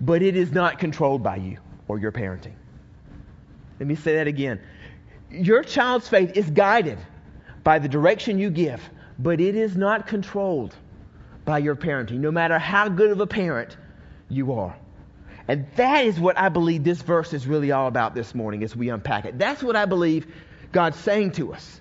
but 0.00 0.22
it 0.22 0.36
is 0.36 0.52
not 0.52 0.78
controlled 0.78 1.22
by 1.22 1.36
you 1.36 1.58
or 1.88 1.98
your 1.98 2.12
parenting. 2.12 2.54
Let 3.78 3.86
me 3.86 3.94
say 3.94 4.16
that 4.16 4.26
again. 4.26 4.60
Your 5.30 5.62
child's 5.62 6.08
faith 6.08 6.36
is 6.36 6.48
guided 6.50 6.98
by 7.62 7.78
the 7.78 7.88
direction 7.88 8.38
you 8.38 8.50
give, 8.50 8.80
but 9.18 9.40
it 9.40 9.54
is 9.54 9.76
not 9.76 10.06
controlled 10.06 10.74
by 11.44 11.58
your 11.58 11.76
parenting, 11.76 12.18
no 12.18 12.30
matter 12.30 12.58
how 12.58 12.88
good 12.88 13.10
of 13.10 13.20
a 13.20 13.26
parent 13.26 13.76
you 14.28 14.52
are. 14.52 14.76
And 15.48 15.66
that 15.76 16.04
is 16.04 16.18
what 16.20 16.38
I 16.38 16.48
believe 16.48 16.84
this 16.84 17.02
verse 17.02 17.32
is 17.32 17.46
really 17.46 17.72
all 17.72 17.88
about 17.88 18.14
this 18.14 18.34
morning 18.34 18.62
as 18.62 18.76
we 18.76 18.88
unpack 18.88 19.24
it. 19.24 19.38
That's 19.38 19.62
what 19.62 19.76
I 19.76 19.84
believe 19.84 20.32
God's 20.72 20.98
saying 20.98 21.32
to 21.32 21.52
us. 21.52 21.80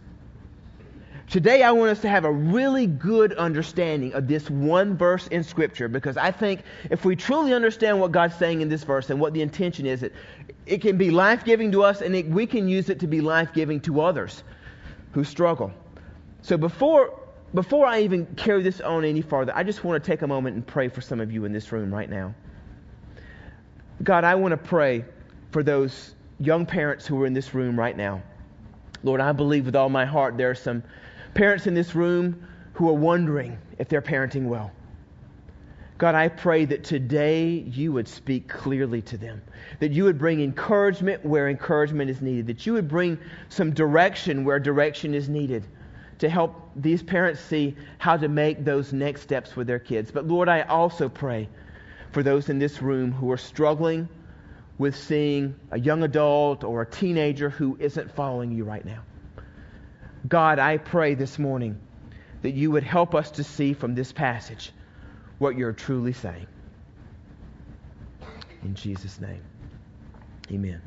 Today, 1.29 1.61
I 1.61 1.71
want 1.73 1.91
us 1.91 2.01
to 2.01 2.09
have 2.09 2.25
a 2.25 2.31
really 2.31 2.87
good 2.87 3.33
understanding 3.33 4.13
of 4.13 4.27
this 4.27 4.49
one 4.49 4.97
verse 4.97 5.27
in 5.27 5.43
Scripture 5.43 5.87
because 5.87 6.17
I 6.17 6.31
think 6.31 6.61
if 6.89 7.05
we 7.05 7.15
truly 7.15 7.53
understand 7.53 7.99
what 7.99 8.11
God's 8.11 8.35
saying 8.35 8.61
in 8.61 8.69
this 8.69 8.83
verse 8.83 9.11
and 9.11 9.19
what 9.19 9.33
the 9.33 9.43
intention 9.43 9.85
is, 9.85 10.01
it, 10.01 10.13
it 10.65 10.81
can 10.81 10.97
be 10.97 11.11
life 11.11 11.45
giving 11.45 11.71
to 11.73 11.83
us 11.83 12.01
and 12.01 12.15
it, 12.15 12.27
we 12.27 12.47
can 12.47 12.67
use 12.67 12.89
it 12.89 13.01
to 13.01 13.07
be 13.07 13.21
life 13.21 13.53
giving 13.53 13.79
to 13.81 14.01
others 14.01 14.43
who 15.11 15.23
struggle. 15.23 15.71
So 16.41 16.57
before, 16.57 17.19
before 17.53 17.85
I 17.85 18.01
even 18.01 18.25
carry 18.35 18.63
this 18.63 18.81
on 18.81 19.05
any 19.05 19.21
farther, 19.21 19.53
I 19.55 19.61
just 19.61 19.83
want 19.83 20.03
to 20.03 20.11
take 20.11 20.23
a 20.23 20.27
moment 20.27 20.55
and 20.55 20.65
pray 20.65 20.87
for 20.87 21.01
some 21.01 21.19
of 21.19 21.31
you 21.31 21.45
in 21.45 21.53
this 21.53 21.71
room 21.71 21.93
right 21.93 22.09
now. 22.09 22.33
God, 24.01 24.23
I 24.23 24.33
want 24.33 24.53
to 24.53 24.57
pray 24.57 25.05
for 25.51 25.61
those 25.61 26.15
young 26.39 26.65
parents 26.65 27.05
who 27.05 27.21
are 27.21 27.27
in 27.27 27.33
this 27.33 27.53
room 27.53 27.77
right 27.77 27.95
now. 27.95 28.23
Lord, 29.03 29.21
I 29.21 29.31
believe 29.31 29.67
with 29.67 29.75
all 29.75 29.89
my 29.89 30.05
heart 30.05 30.35
there 30.35 30.49
are 30.49 30.55
some 30.55 30.81
parents 31.33 31.67
in 31.67 31.73
this 31.73 31.95
room 31.95 32.47
who 32.73 32.89
are 32.89 32.93
wondering 32.93 33.57
if 33.77 33.89
they're 33.89 34.01
parenting 34.01 34.45
well. 34.45 34.71
God, 35.97 36.15
I 36.15 36.29
pray 36.29 36.63
that 36.63 36.85
today 36.85 37.49
you 37.49 37.91
would 37.91 38.07
speak 38.07 38.47
clearly 38.47 39.01
to 39.01 39.17
them, 39.17 39.41
that 39.79 39.91
you 39.91 40.05
would 40.05 40.17
bring 40.17 40.39
encouragement 40.39 41.25
where 41.25 41.49
encouragement 41.49 42.09
is 42.09 42.21
needed, 42.21 42.47
that 42.47 42.65
you 42.65 42.71
would 42.73 42.87
bring 42.87 43.19
some 43.49 43.73
direction 43.73 44.45
where 44.45 44.59
direction 44.59 45.13
is 45.13 45.27
needed 45.27 45.65
to 46.19 46.29
help 46.29 46.69
these 46.77 47.03
parents 47.03 47.41
see 47.41 47.75
how 47.97 48.15
to 48.15 48.29
make 48.29 48.63
those 48.63 48.93
next 48.93 49.21
steps 49.21 49.57
with 49.57 49.67
their 49.67 49.79
kids. 49.79 50.09
But 50.09 50.25
Lord, 50.25 50.47
I 50.47 50.61
also 50.61 51.09
pray 51.09 51.49
for 52.11 52.23
those 52.23 52.47
in 52.47 52.59
this 52.59 52.81
room 52.81 53.11
who 53.11 53.29
are 53.31 53.37
struggling 53.37 54.07
with 54.77 54.95
seeing 54.95 55.53
a 55.71 55.79
young 55.79 56.03
adult 56.03 56.63
or 56.63 56.81
a 56.81 56.85
teenager 56.85 57.49
who 57.49 57.75
isn't 57.79 58.09
following 58.15 58.51
you 58.51 58.63
right 58.63 58.85
now. 58.85 59.01
God, 60.27 60.59
I 60.59 60.77
pray 60.77 61.13
this 61.13 61.39
morning 61.39 61.79
that 62.41 62.51
you 62.51 62.71
would 62.71 62.83
help 62.83 63.15
us 63.15 63.31
to 63.31 63.43
see 63.43 63.73
from 63.73 63.95
this 63.95 64.11
passage 64.11 64.71
what 65.37 65.57
you're 65.57 65.73
truly 65.73 66.13
saying. 66.13 66.47
In 68.63 68.75
Jesus' 68.75 69.19
name, 69.21 69.41
amen. 70.51 70.81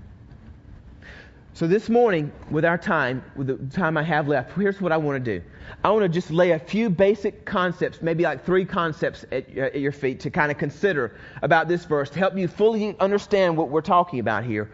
So, 1.55 1.67
this 1.67 1.91
morning, 1.91 2.33
with 2.51 2.65
our 2.65 2.79
time, 2.79 3.23
with 3.37 3.47
the 3.47 3.77
time 3.77 3.99
I 3.99 4.03
have 4.03 4.27
left, 4.27 4.53
here's 4.53 4.81
what 4.81 4.91
I 4.91 4.97
want 4.97 5.23
to 5.23 5.39
do. 5.39 5.45
I 5.85 5.91
want 5.91 6.03
to 6.03 6.09
just 6.09 6.31
lay 6.31 6.53
a 6.53 6.59
few 6.59 6.89
basic 6.89 7.45
concepts, 7.45 8.01
maybe 8.01 8.25
like 8.25 8.45
three 8.45 8.65
concepts 8.65 9.27
at, 9.31 9.47
uh, 9.57 9.61
at 9.61 9.81
your 9.81 9.93
feet 9.93 10.21
to 10.21 10.31
kind 10.31 10.51
of 10.51 10.57
consider 10.57 11.15
about 11.43 11.69
this 11.69 11.85
verse 11.85 12.09
to 12.11 12.19
help 12.19 12.37
you 12.37 12.49
fully 12.49 12.97
understand 13.01 13.57
what 13.57 13.69
we're 13.69 13.83
talking 13.83 14.19
about 14.19 14.45
here. 14.45 14.71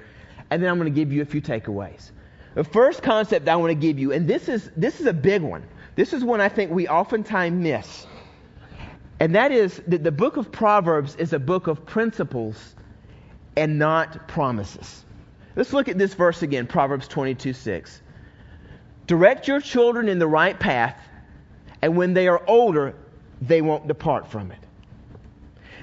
And 0.51 0.63
then 0.63 0.71
I'm 0.71 0.79
going 0.79 0.93
to 0.93 0.97
give 0.97 1.13
you 1.13 1.21
a 1.21 1.25
few 1.25 1.43
takeaways. 1.43 2.13
The 2.59 2.65
first 2.65 3.05
concept 3.05 3.49
I 3.49 3.55
want 3.55 3.71
to 3.71 3.77
give 3.77 4.01
you, 4.01 4.11
and 4.11 4.27
this 4.27 4.49
is, 4.49 4.69
this 4.77 4.99
is 4.99 5.07
a 5.07 5.13
big 5.13 5.43
one. 5.43 5.63
This 5.95 6.13
is 6.13 6.25
one 6.25 6.41
I 6.41 6.49
think 6.49 6.73
we 6.73 6.89
oftentimes 6.89 7.57
miss. 7.57 8.05
And 9.21 9.33
that 9.37 9.53
is 9.53 9.81
that 9.87 10.03
the 10.03 10.11
book 10.11 10.37
of 10.37 10.51
Proverbs 10.51 11.15
is 11.21 11.33
a 11.33 11.39
book 11.39 11.69
of 11.69 11.87
principles 11.87 12.75
and 13.57 13.79
not 13.79 14.27
promises. 14.27 15.05
Let's 15.55 15.73
look 15.73 15.87
at 15.87 15.99
this 15.99 16.15
verse 16.15 16.43
again, 16.43 16.67
Proverbs 16.67 17.07
22 17.07 17.53
6. 17.53 18.03
Direct 19.07 19.47
your 19.47 19.61
children 19.61 20.09
in 20.09 20.19
the 20.19 20.27
right 20.27 20.59
path, 20.59 21.01
and 21.81 21.97
when 21.97 22.13
they 22.13 22.27
are 22.27 22.43
older, 22.49 22.93
they 23.41 23.63
won't 23.63 23.87
depart 23.87 24.33
from 24.33 24.51
it. 24.51 24.59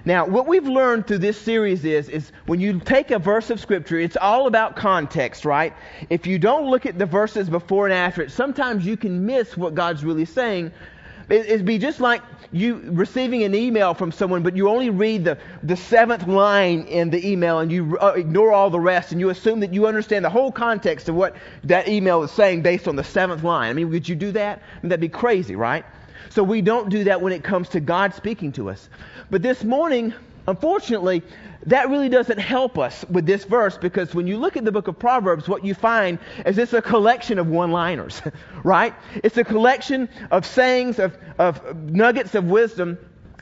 Now, 0.06 0.26
what 0.26 0.48
we've 0.48 0.68
learned 0.68 1.08
through 1.08 1.18
this 1.18 1.38
series 1.38 1.84
is, 1.84 2.10
is 2.10 2.32
when 2.46 2.60
you 2.60 2.80
take 2.80 3.12
a 3.12 3.20
verse 3.20 3.50
of 3.50 3.60
Scripture, 3.60 4.00
it's 4.00 4.18
all 4.18 4.46
about 4.48 4.76
context, 4.76 5.46
right? 5.46 5.74
If 6.10 6.28
you 6.28 6.38
don't 6.38 6.70
look 6.70 6.86
at 6.86 7.00
the 7.00 7.08
verses 7.08 7.50
before 7.50 7.86
and 7.88 7.94
after 7.94 8.22
it, 8.22 8.32
sometimes 8.32 8.86
you 8.86 8.98
can 8.98 9.26
miss 9.26 9.58
what 9.58 9.74
God's 9.74 10.04
really 10.04 10.26
saying 10.26 10.72
It'd 11.28 11.66
be 11.66 11.80
just 11.80 12.00
like 12.00 12.22
you 12.52 12.82
receiving 12.92 13.44
an 13.44 13.56
email 13.56 13.96
from 13.96 14.12
someone, 14.12 14.44
but 14.44 14.56
you 14.56 14.70
only 14.70 14.92
read 14.92 15.26
the, 15.26 15.40
the 15.64 15.76
seventh 15.76 16.28
line 16.28 16.82
in 16.84 17.10
the 17.10 17.28
email 17.28 17.60
and 17.60 17.72
you 17.72 17.98
uh, 17.98 18.14
ignore 18.16 18.52
all 18.52 18.70
the 18.70 18.80
rest 18.80 19.12
and 19.12 19.20
you 19.20 19.30
assume 19.32 19.60
that 19.62 19.74
you 19.74 19.88
understand 19.88 20.24
the 20.24 20.30
whole 20.30 20.52
context 20.52 21.10
of 21.10 21.16
what 21.16 21.36
that 21.64 21.88
email 21.88 22.22
is 22.22 22.32
saying 22.32 22.62
based 22.62 22.88
on 22.88 22.96
the 22.96 23.04
seventh 23.04 23.44
line. 23.44 23.72
I 23.72 23.74
mean, 23.74 23.90
would 23.90 24.08
you 24.08 24.16
do 24.16 24.32
that? 24.34 24.60
I 24.60 24.82
mean, 24.84 24.90
that'd 24.90 25.02
be 25.02 25.10
crazy, 25.10 25.56
right? 25.56 25.84
So 26.30 26.44
we 26.44 26.62
don't 26.62 26.90
do 26.90 27.06
that 27.06 27.22
when 27.22 27.34
it 27.34 27.44
comes 27.44 27.70
to 27.70 27.80
God 27.80 28.14
speaking 28.14 28.52
to 28.54 28.70
us. 28.70 28.90
But 29.30 29.42
this 29.42 29.64
morning, 29.64 30.14
unfortunately, 30.48 31.24
that 31.68 31.90
really 31.90 32.10
doesn't 32.10 32.38
help 32.38 32.78
us 32.78 33.04
with 33.10 33.26
this 33.26 33.44
verse 33.44 33.78
because 33.78 34.14
when 34.14 34.28
you 34.28 34.38
look 34.38 34.56
at 34.56 34.66
the 34.66 34.72
book 34.72 34.88
of 34.88 35.00
Proverbs, 35.00 35.48
what 35.48 35.66
you 35.66 35.74
find 35.74 36.20
is 36.46 36.58
it's 36.58 36.74
a 36.74 36.82
collection 36.82 37.40
of 37.40 37.48
one 37.48 37.72
liners, 37.72 38.22
right? 38.64 38.94
It's 39.24 39.38
a 39.38 39.44
collection 39.44 40.10
of 40.32 40.46
sayings, 40.46 41.00
of, 41.00 41.18
of 41.40 41.90
nuggets 41.90 42.36
of 42.36 42.46
wisdom, 42.46 43.00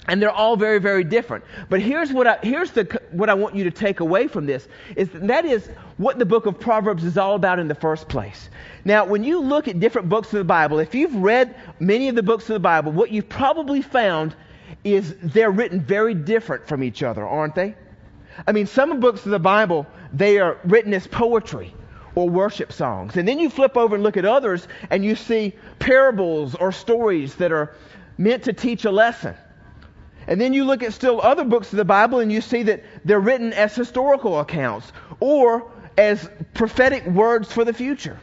and 0.08 0.22
they're 0.22 0.32
all 0.32 0.58
very, 0.58 0.80
very 0.80 1.04
different. 1.04 1.44
But 1.70 1.82
here's 1.82 2.12
what 2.12 2.28
I, 2.28 2.38
here's 2.44 2.72
the, 2.72 3.02
what 3.12 3.30
I 3.30 3.34
want 3.34 3.56
you 3.56 3.64
to 3.64 3.72
take 3.72 4.00
away 4.02 4.28
from 4.28 4.46
this 4.46 4.68
is 4.96 5.10
that 5.14 5.46
is 5.46 5.68
what 5.98 6.20
the 6.20 6.26
book 6.26 6.46
of 6.46 6.60
Proverbs 6.60 7.04
is 7.04 7.18
all 7.18 7.36
about 7.36 7.60
in 7.60 7.68
the 7.68 7.76
first 7.76 8.10
place. 8.10 8.50
Now, 8.84 9.06
when 9.06 9.24
you 9.24 9.40
look 9.40 9.68
at 9.68 9.80
different 9.80 10.10
books 10.10 10.28
of 10.34 10.40
the 10.40 10.44
Bible, 10.44 10.80
if 10.80 10.94
you've 10.94 11.16
read 11.16 11.56
many 11.80 12.10
of 12.10 12.16
the 12.16 12.24
books 12.24 12.50
of 12.50 12.54
the 12.54 12.60
Bible, 12.60 12.92
what 12.92 13.12
you've 13.12 13.30
probably 13.30 13.82
found 13.82 14.36
is 14.84 15.16
they're 15.22 15.52
written 15.52 15.80
very 15.80 16.14
different 16.14 16.68
from 16.68 16.84
each 16.84 17.04
other, 17.04 17.26
aren't 17.26 17.56
they? 17.56 17.76
I 18.46 18.52
mean, 18.52 18.66
some 18.66 19.00
books 19.00 19.26
of 19.26 19.32
the 19.32 19.40
Bible, 19.40 19.88
they 20.12 20.40
are 20.40 20.58
written 20.66 20.94
as 20.94 21.08
poetry 21.08 21.74
or 22.16 22.30
worship 22.30 22.74
songs. 22.74 23.16
And 23.16 23.28
then 23.28 23.40
you 23.40 23.50
flip 23.50 23.78
over 23.78 23.96
and 23.96 24.04
look 24.04 24.18
at 24.18 24.26
others 24.26 24.68
and 24.90 25.04
you 25.06 25.16
see 25.16 25.54
parables 25.80 26.56
or 26.56 26.72
stories 26.72 27.36
that 27.36 27.52
are 27.52 27.76
meant 28.18 28.44
to 28.44 28.54
teach 28.54 28.86
a 28.86 28.92
lesson. 28.92 29.36
And 30.27 30.39
then 30.39 30.53
you 30.53 30.63
look 30.65 30.84
at 30.84 30.94
still 30.94 31.22
other 31.22 31.44
books 31.44 31.72
of 31.72 31.77
the 31.77 31.86
Bible 31.86 32.20
and 32.20 32.32
you 32.32 32.42
see 32.42 32.63
that 32.63 32.84
they're 33.06 33.20
written 33.20 33.53
as 33.53 33.75
historical 33.75 34.39
accounts 34.39 34.92
or 35.20 35.72
as 35.98 36.30
prophetic 36.53 37.06
words 37.08 37.51
for 37.51 37.65
the 37.65 37.74
future. 37.74 38.18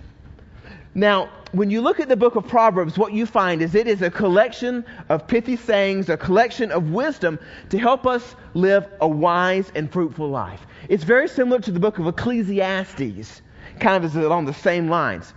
Now, 0.94 1.30
when 1.52 1.70
you 1.70 1.80
look 1.80 2.00
at 2.00 2.08
the 2.08 2.16
book 2.16 2.36
of 2.36 2.46
Proverbs, 2.46 2.96
what 2.96 3.12
you 3.12 3.26
find 3.26 3.62
is 3.62 3.74
it 3.74 3.86
is 3.86 4.02
a 4.02 4.10
collection 4.10 4.84
of 5.08 5.26
pithy 5.26 5.56
sayings, 5.56 6.08
a 6.08 6.16
collection 6.16 6.70
of 6.70 6.90
wisdom 6.90 7.38
to 7.70 7.78
help 7.78 8.06
us 8.06 8.34
live 8.54 8.88
a 9.00 9.08
wise 9.08 9.70
and 9.74 9.90
fruitful 9.90 10.28
life. 10.28 10.66
It's 10.88 11.04
very 11.04 11.28
similar 11.28 11.60
to 11.60 11.70
the 11.70 11.80
book 11.80 11.98
of 11.98 12.06
Ecclesiastes, 12.06 13.42
kind 13.78 13.96
of 13.96 14.04
is 14.04 14.16
along 14.16 14.46
the 14.46 14.54
same 14.54 14.88
lines. 14.88 15.32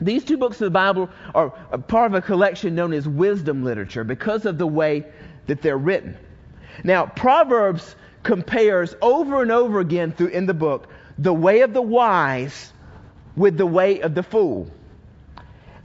These 0.00 0.24
two 0.24 0.36
books 0.36 0.56
of 0.56 0.66
the 0.66 0.70
Bible 0.70 1.08
are 1.34 1.50
part 1.50 2.10
of 2.10 2.14
a 2.14 2.22
collection 2.22 2.74
known 2.74 2.92
as 2.92 3.06
wisdom 3.06 3.62
literature 3.62 4.04
because 4.04 4.46
of 4.46 4.58
the 4.58 4.66
way 4.66 5.06
that 5.46 5.62
they're 5.62 5.76
written. 5.76 6.16
Now, 6.84 7.06
Proverbs 7.06 7.94
compares 8.22 8.94
over 9.02 9.42
and 9.42 9.50
over 9.50 9.80
again 9.80 10.12
through 10.12 10.28
in 10.28 10.46
the 10.46 10.54
book 10.54 10.88
the 11.18 11.32
way 11.32 11.60
of 11.60 11.72
the 11.72 11.82
wise 11.82 12.72
with 13.36 13.56
the 13.56 13.66
way 13.66 14.00
of 14.00 14.14
the 14.14 14.22
fool. 14.22 14.70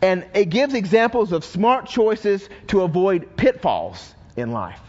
And 0.01 0.25
it 0.33 0.49
gives 0.49 0.73
examples 0.73 1.31
of 1.31 1.43
smart 1.43 1.87
choices 1.87 2.47
to 2.67 2.81
avoid 2.81 3.35
pitfalls 3.35 4.13
in 4.35 4.51
life. 4.51 4.79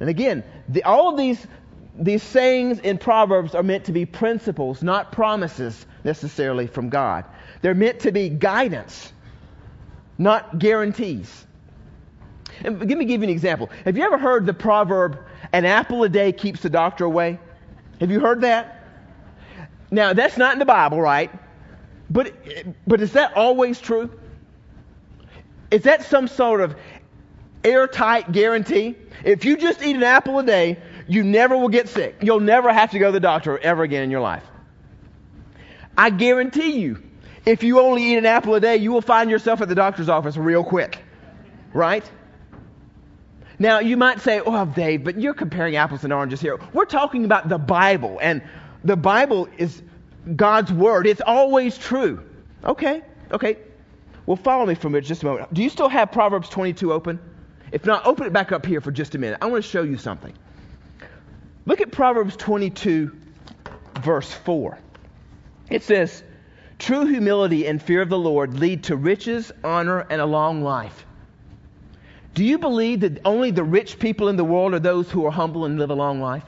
And 0.00 0.08
again, 0.08 0.44
the, 0.68 0.84
all 0.84 1.10
of 1.10 1.16
these, 1.16 1.44
these 1.98 2.22
sayings 2.22 2.78
in 2.78 2.98
Proverbs 2.98 3.54
are 3.54 3.62
meant 3.62 3.86
to 3.86 3.92
be 3.92 4.04
principles, 4.04 4.82
not 4.82 5.12
promises 5.12 5.86
necessarily 6.04 6.66
from 6.66 6.90
God. 6.90 7.24
They're 7.62 7.74
meant 7.74 8.00
to 8.00 8.12
be 8.12 8.28
guidance, 8.28 9.12
not 10.18 10.58
guarantees. 10.58 11.46
Let 12.62 12.80
me 12.80 13.04
give 13.04 13.22
you 13.22 13.28
an 13.28 13.30
example. 13.30 13.70
Have 13.84 13.96
you 13.96 14.04
ever 14.04 14.18
heard 14.18 14.46
the 14.46 14.54
proverb, 14.54 15.18
an 15.52 15.64
apple 15.64 16.04
a 16.04 16.08
day 16.08 16.32
keeps 16.32 16.60
the 16.60 16.70
doctor 16.70 17.04
away? 17.04 17.38
Have 18.00 18.10
you 18.10 18.20
heard 18.20 18.42
that? 18.42 18.84
Now, 19.90 20.12
that's 20.12 20.36
not 20.36 20.52
in 20.52 20.58
the 20.58 20.64
Bible, 20.64 21.00
right? 21.00 21.30
But, 22.10 22.34
but 22.86 23.00
is 23.00 23.12
that 23.12 23.34
always 23.34 23.80
true? 23.80 24.10
Is 25.70 25.82
that 25.82 26.04
some 26.04 26.28
sort 26.28 26.60
of 26.60 26.76
airtight 27.64 28.32
guarantee. 28.32 28.96
If 29.24 29.44
you 29.44 29.56
just 29.56 29.82
eat 29.82 29.96
an 29.96 30.02
apple 30.02 30.38
a 30.38 30.42
day, 30.42 30.78
you 31.08 31.22
never 31.22 31.56
will 31.56 31.68
get 31.68 31.88
sick. 31.88 32.16
You'll 32.22 32.40
never 32.40 32.72
have 32.72 32.90
to 32.92 32.98
go 32.98 33.06
to 33.06 33.12
the 33.12 33.20
doctor 33.20 33.58
ever 33.58 33.82
again 33.82 34.02
in 34.02 34.10
your 34.10 34.20
life. 34.20 34.44
I 35.96 36.10
guarantee 36.10 36.80
you, 36.80 37.02
if 37.44 37.62
you 37.62 37.80
only 37.80 38.12
eat 38.12 38.16
an 38.18 38.26
apple 38.26 38.54
a 38.54 38.60
day, 38.60 38.76
you 38.76 38.92
will 38.92 39.02
find 39.02 39.30
yourself 39.30 39.60
at 39.60 39.68
the 39.68 39.74
doctor's 39.74 40.08
office 40.08 40.36
real 40.36 40.64
quick. 40.64 40.98
Right? 41.72 42.08
Now, 43.60 43.80
you 43.80 43.98
might 43.98 44.22
say, 44.22 44.40
oh, 44.40 44.64
Dave, 44.64 45.04
but 45.04 45.20
you're 45.20 45.34
comparing 45.34 45.76
apples 45.76 46.02
and 46.02 46.14
oranges 46.14 46.40
here. 46.40 46.58
We're 46.72 46.86
talking 46.86 47.26
about 47.26 47.50
the 47.50 47.58
Bible, 47.58 48.18
and 48.22 48.42
the 48.82 48.96
Bible 48.96 49.48
is 49.58 49.82
God's 50.34 50.72
Word. 50.72 51.06
It's 51.06 51.20
always 51.20 51.76
true. 51.76 52.24
Okay, 52.64 53.02
okay. 53.30 53.58
Well, 54.24 54.38
follow 54.38 54.64
me 54.64 54.74
for 54.74 54.98
just 55.02 55.22
a 55.22 55.26
moment. 55.26 55.52
Do 55.52 55.62
you 55.62 55.68
still 55.68 55.90
have 55.90 56.10
Proverbs 56.10 56.48
22 56.48 56.90
open? 56.90 57.20
If 57.70 57.84
not, 57.84 58.06
open 58.06 58.26
it 58.26 58.32
back 58.32 58.50
up 58.50 58.64
here 58.64 58.80
for 58.80 58.90
just 58.90 59.14
a 59.14 59.18
minute. 59.18 59.36
I 59.42 59.46
want 59.46 59.62
to 59.62 59.70
show 59.70 59.82
you 59.82 59.98
something. 59.98 60.32
Look 61.66 61.82
at 61.82 61.92
Proverbs 61.92 62.36
22, 62.36 63.14
verse 64.00 64.32
4. 64.32 64.78
It 65.68 65.82
says, 65.82 66.22
True 66.78 67.04
humility 67.04 67.66
and 67.66 67.80
fear 67.80 68.00
of 68.00 68.08
the 68.08 68.18
Lord 68.18 68.58
lead 68.58 68.84
to 68.84 68.96
riches, 68.96 69.52
honor, 69.62 70.06
and 70.08 70.18
a 70.18 70.26
long 70.26 70.62
life. 70.62 71.04
Do 72.34 72.44
you 72.44 72.58
believe 72.58 73.00
that 73.00 73.20
only 73.24 73.50
the 73.50 73.64
rich 73.64 73.98
people 73.98 74.28
in 74.28 74.36
the 74.36 74.44
world 74.44 74.74
are 74.74 74.78
those 74.78 75.10
who 75.10 75.26
are 75.26 75.32
humble 75.32 75.64
and 75.64 75.78
live 75.78 75.90
a 75.90 75.94
long 75.94 76.20
life? 76.20 76.44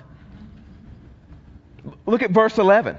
Look 2.06 2.22
at 2.22 2.30
verse 2.30 2.58
11. 2.58 2.96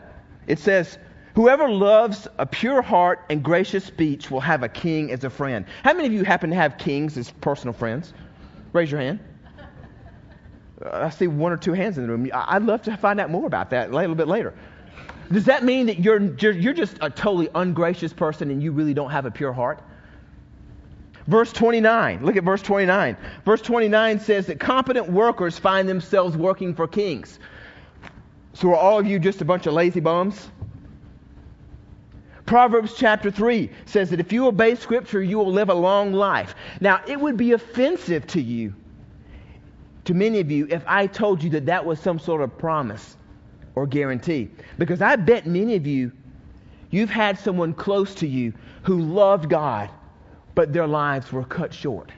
It 0.47 0.59
says, 0.59 0.97
Whoever 1.35 1.69
loves 1.69 2.27
a 2.37 2.45
pure 2.45 2.81
heart 2.81 3.21
and 3.29 3.41
gracious 3.41 3.83
speech 3.83 4.29
will 4.29 4.41
have 4.41 4.61
a 4.61 4.69
king 4.69 5.11
as 5.11 5.23
a 5.23 5.29
friend. 5.29 5.65
How 5.83 5.93
many 5.93 6.07
of 6.07 6.13
you 6.13 6.23
happen 6.23 6.51
to 6.51 6.55
have 6.55 6.77
kings 6.77 7.17
as 7.17 7.31
personal 7.31 7.73
friends? 7.73 8.13
Raise 8.71 8.91
your 8.91 8.99
hand. 8.99 9.19
I 10.91 11.09
see 11.09 11.27
one 11.27 11.51
or 11.51 11.57
two 11.57 11.73
hands 11.73 11.97
in 11.97 12.05
the 12.05 12.09
room. 12.09 12.29
I'd 12.33 12.63
love 12.63 12.81
to 12.83 12.97
find 12.97 13.19
out 13.19 13.31
more 13.31 13.47
about 13.47 13.69
that 13.71 13.89
a 13.89 13.95
little 13.95 14.15
bit 14.15 14.27
later. 14.27 14.53
Does 15.31 15.45
that 15.45 15.63
mean 15.63 15.87
that 15.87 15.99
you're, 15.99 16.21
you're, 16.35 16.51
you're 16.51 16.73
just 16.73 16.97
a 17.01 17.09
totally 17.09 17.49
ungracious 17.55 18.13
person 18.13 18.51
and 18.51 18.61
you 18.61 18.71
really 18.71 18.93
don't 18.93 19.09
have 19.09 19.25
a 19.25 19.31
pure 19.31 19.53
heart? 19.53 19.81
Verse 21.27 21.53
29. 21.53 22.25
Look 22.25 22.35
at 22.35 22.43
verse 22.43 22.61
29. 22.61 23.17
Verse 23.45 23.61
29 23.61 24.19
says 24.19 24.47
that 24.47 24.59
competent 24.59 25.09
workers 25.09 25.57
find 25.57 25.87
themselves 25.87 26.35
working 26.35 26.75
for 26.75 26.87
kings. 26.87 27.39
So 28.53 28.71
are 28.71 28.77
all 28.77 28.99
of 28.99 29.07
you 29.07 29.19
just 29.19 29.41
a 29.41 29.45
bunch 29.45 29.65
of 29.65 29.73
lazy 29.73 29.99
bums? 29.99 30.49
Proverbs 32.45 32.93
chapter 32.95 33.31
3 33.31 33.69
says 33.85 34.09
that 34.09 34.19
if 34.19 34.33
you 34.33 34.47
obey 34.47 34.75
Scripture, 34.75 35.23
you 35.23 35.37
will 35.37 35.51
live 35.51 35.69
a 35.69 35.73
long 35.73 36.11
life. 36.11 36.55
Now, 36.81 37.01
it 37.07 37.19
would 37.19 37.37
be 37.37 37.53
offensive 37.53 38.27
to 38.27 38.41
you, 38.41 38.75
to 40.05 40.13
many 40.13 40.39
of 40.39 40.51
you, 40.51 40.67
if 40.69 40.83
I 40.85 41.07
told 41.07 41.41
you 41.41 41.49
that 41.51 41.65
that 41.67 41.85
was 41.85 41.99
some 41.99 42.19
sort 42.19 42.41
of 42.41 42.57
promise 42.57 43.15
or 43.75 43.87
guarantee. 43.87 44.49
Because 44.77 45.01
I 45.01 45.15
bet 45.15 45.47
many 45.47 45.75
of 45.75 45.87
you, 45.87 46.11
you've 46.91 47.09
had 47.09 47.39
someone 47.39 47.73
close 47.73 48.13
to 48.15 48.27
you 48.27 48.53
who 48.83 48.99
loved 48.99 49.49
God, 49.49 49.89
but 50.55 50.73
their 50.73 50.87
lives 50.87 51.31
were 51.31 51.43
cut 51.43 51.73
short. 51.73 52.11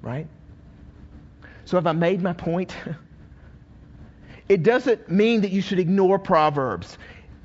Right? 0.00 0.26
So, 1.64 1.76
have 1.76 1.86
I 1.86 1.92
made 1.92 2.22
my 2.22 2.32
point? 2.32 2.74
it 4.48 4.62
doesn't 4.62 5.08
mean 5.08 5.40
that 5.42 5.50
you 5.50 5.62
should 5.62 5.78
ignore 5.78 6.18
Proverbs. 6.18 6.98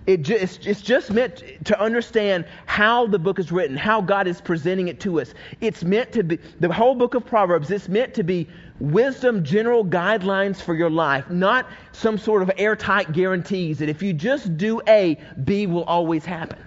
It 0.07 0.21
just, 0.21 0.65
it's 0.65 0.81
just 0.81 1.11
meant 1.11 1.43
to 1.65 1.79
understand 1.79 2.45
how 2.65 3.07
the 3.07 3.19
book 3.19 3.39
is 3.39 3.51
written, 3.51 3.75
how 3.75 3.99
God 3.99 4.25
is 4.25 4.39
presenting 4.39 4.87
it 4.87 5.01
to 5.01 5.19
us. 5.19 5.33
It's 5.59 5.83
meant 5.83 6.13
to 6.13 6.23
be, 6.23 6.39
the 6.61 6.71
whole 6.71 6.95
book 6.95 7.13
of 7.13 7.25
Proverbs, 7.25 7.69
it's 7.69 7.89
meant 7.89 8.13
to 8.13 8.23
be 8.23 8.47
wisdom, 8.79 9.43
general 9.43 9.83
guidelines 9.83 10.61
for 10.61 10.75
your 10.75 10.89
life, 10.89 11.29
not 11.29 11.67
some 11.91 12.17
sort 12.17 12.41
of 12.41 12.49
airtight 12.57 13.11
guarantees 13.11 13.79
that 13.79 13.89
if 13.89 14.01
you 14.01 14.13
just 14.13 14.55
do 14.55 14.81
A, 14.87 15.19
B 15.43 15.67
will 15.67 15.83
always 15.83 16.23
happen. 16.23 16.59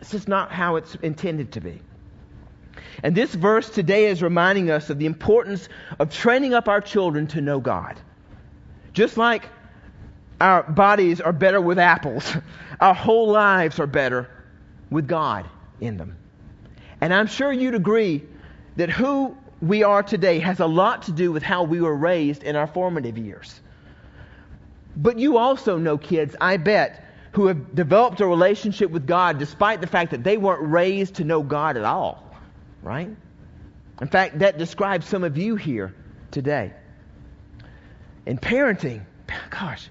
It's 0.00 0.10
just 0.10 0.26
not 0.26 0.50
how 0.50 0.74
it's 0.74 0.96
intended 0.96 1.52
to 1.52 1.60
be. 1.60 1.80
And 3.02 3.14
this 3.14 3.34
verse 3.34 3.68
today 3.68 4.06
is 4.06 4.22
reminding 4.22 4.70
us 4.70 4.90
of 4.90 4.98
the 4.98 5.06
importance 5.06 5.68
of 5.98 6.10
training 6.10 6.54
up 6.54 6.68
our 6.68 6.80
children 6.80 7.26
to 7.28 7.40
know 7.40 7.60
God. 7.60 8.00
Just 8.92 9.16
like 9.16 9.48
our 10.40 10.62
bodies 10.62 11.20
are 11.20 11.32
better 11.32 11.60
with 11.60 11.78
apples. 11.78 12.36
Our 12.80 12.94
whole 12.94 13.28
lives 13.28 13.78
are 13.78 13.86
better 13.86 14.28
with 14.90 15.06
God 15.06 15.48
in 15.80 15.96
them. 15.96 16.16
And 17.00 17.14
I'm 17.14 17.28
sure 17.28 17.52
you'd 17.52 17.74
agree 17.74 18.22
that 18.76 18.90
who 18.90 19.36
we 19.62 19.84
are 19.84 20.02
today 20.02 20.40
has 20.40 20.60
a 20.60 20.66
lot 20.66 21.02
to 21.02 21.12
do 21.12 21.32
with 21.32 21.42
how 21.42 21.62
we 21.62 21.80
were 21.80 21.94
raised 21.94 22.42
in 22.42 22.56
our 22.56 22.66
formative 22.66 23.16
years. 23.16 23.60
But 24.96 25.18
you 25.18 25.38
also 25.38 25.78
know 25.78 25.98
kids, 25.98 26.36
I 26.40 26.56
bet, 26.56 27.04
who 27.32 27.46
have 27.46 27.74
developed 27.74 28.20
a 28.20 28.26
relationship 28.26 28.90
with 28.90 29.06
God 29.06 29.38
despite 29.38 29.80
the 29.80 29.86
fact 29.86 30.10
that 30.12 30.22
they 30.22 30.36
weren't 30.36 30.62
raised 30.62 31.16
to 31.16 31.24
know 31.24 31.42
God 31.42 31.76
at 31.76 31.84
all, 31.84 32.22
right? 32.84 33.08
In 34.00 34.08
fact, 34.08 34.40
that 34.40 34.58
describes 34.58 35.06
some 35.06 35.24
of 35.24 35.36
you 35.36 35.56
here 35.56 35.94
today. 36.30 36.72
And 38.26 38.40
parenting, 38.40 39.04
gosh, 39.50 39.88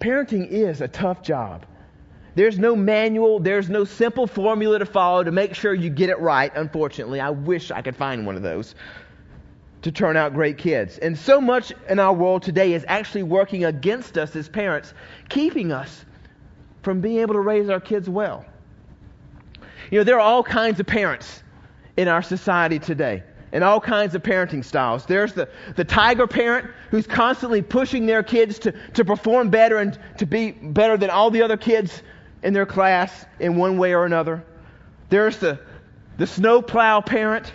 parenting 0.00 0.48
is 0.48 0.80
a 0.80 0.88
tough 0.88 1.22
job. 1.22 1.66
There's 2.34 2.58
no 2.58 2.74
manual, 2.76 3.40
there's 3.40 3.68
no 3.68 3.84
simple 3.84 4.26
formula 4.26 4.78
to 4.78 4.86
follow 4.86 5.24
to 5.24 5.32
make 5.32 5.54
sure 5.54 5.74
you 5.74 5.90
get 5.90 6.10
it 6.10 6.18
right, 6.18 6.52
unfortunately. 6.54 7.20
I 7.20 7.30
wish 7.30 7.70
I 7.70 7.82
could 7.82 7.96
find 7.96 8.24
one 8.24 8.36
of 8.36 8.42
those 8.42 8.74
to 9.82 9.92
turn 9.92 10.16
out 10.16 10.34
great 10.34 10.56
kids. 10.58 10.98
And 10.98 11.18
so 11.18 11.40
much 11.40 11.72
in 11.88 11.98
our 11.98 12.12
world 12.12 12.42
today 12.42 12.72
is 12.72 12.84
actually 12.86 13.24
working 13.24 13.64
against 13.64 14.16
us 14.16 14.36
as 14.36 14.48
parents, 14.48 14.94
keeping 15.28 15.72
us 15.72 16.04
from 16.82 17.00
being 17.00 17.18
able 17.18 17.34
to 17.34 17.40
raise 17.40 17.68
our 17.68 17.80
kids 17.80 18.08
well. 18.08 18.44
You 19.90 19.98
know, 19.98 20.04
there 20.04 20.16
are 20.16 20.20
all 20.20 20.42
kinds 20.42 20.78
of 20.80 20.86
parents 20.86 21.42
in 22.00 22.08
our 22.08 22.22
society 22.22 22.78
today 22.78 23.22
and 23.52 23.62
all 23.62 23.78
kinds 23.78 24.14
of 24.14 24.22
parenting 24.22 24.64
styles. 24.64 25.04
There's 25.04 25.34
the, 25.34 25.50
the 25.76 25.84
tiger 25.84 26.26
parent 26.26 26.70
who's 26.90 27.06
constantly 27.06 27.60
pushing 27.60 28.06
their 28.06 28.22
kids 28.22 28.58
to, 28.60 28.72
to 28.94 29.04
perform 29.04 29.50
better 29.50 29.76
and 29.76 29.98
to 30.16 30.24
be 30.24 30.52
better 30.52 30.96
than 30.96 31.10
all 31.10 31.30
the 31.30 31.42
other 31.42 31.58
kids 31.58 32.02
in 32.42 32.54
their 32.54 32.64
class 32.64 33.26
in 33.38 33.56
one 33.56 33.76
way 33.76 33.94
or 33.94 34.06
another. 34.06 34.42
There's 35.10 35.36
the, 35.36 35.60
the 36.16 36.26
snowplow 36.26 37.02
parent 37.02 37.52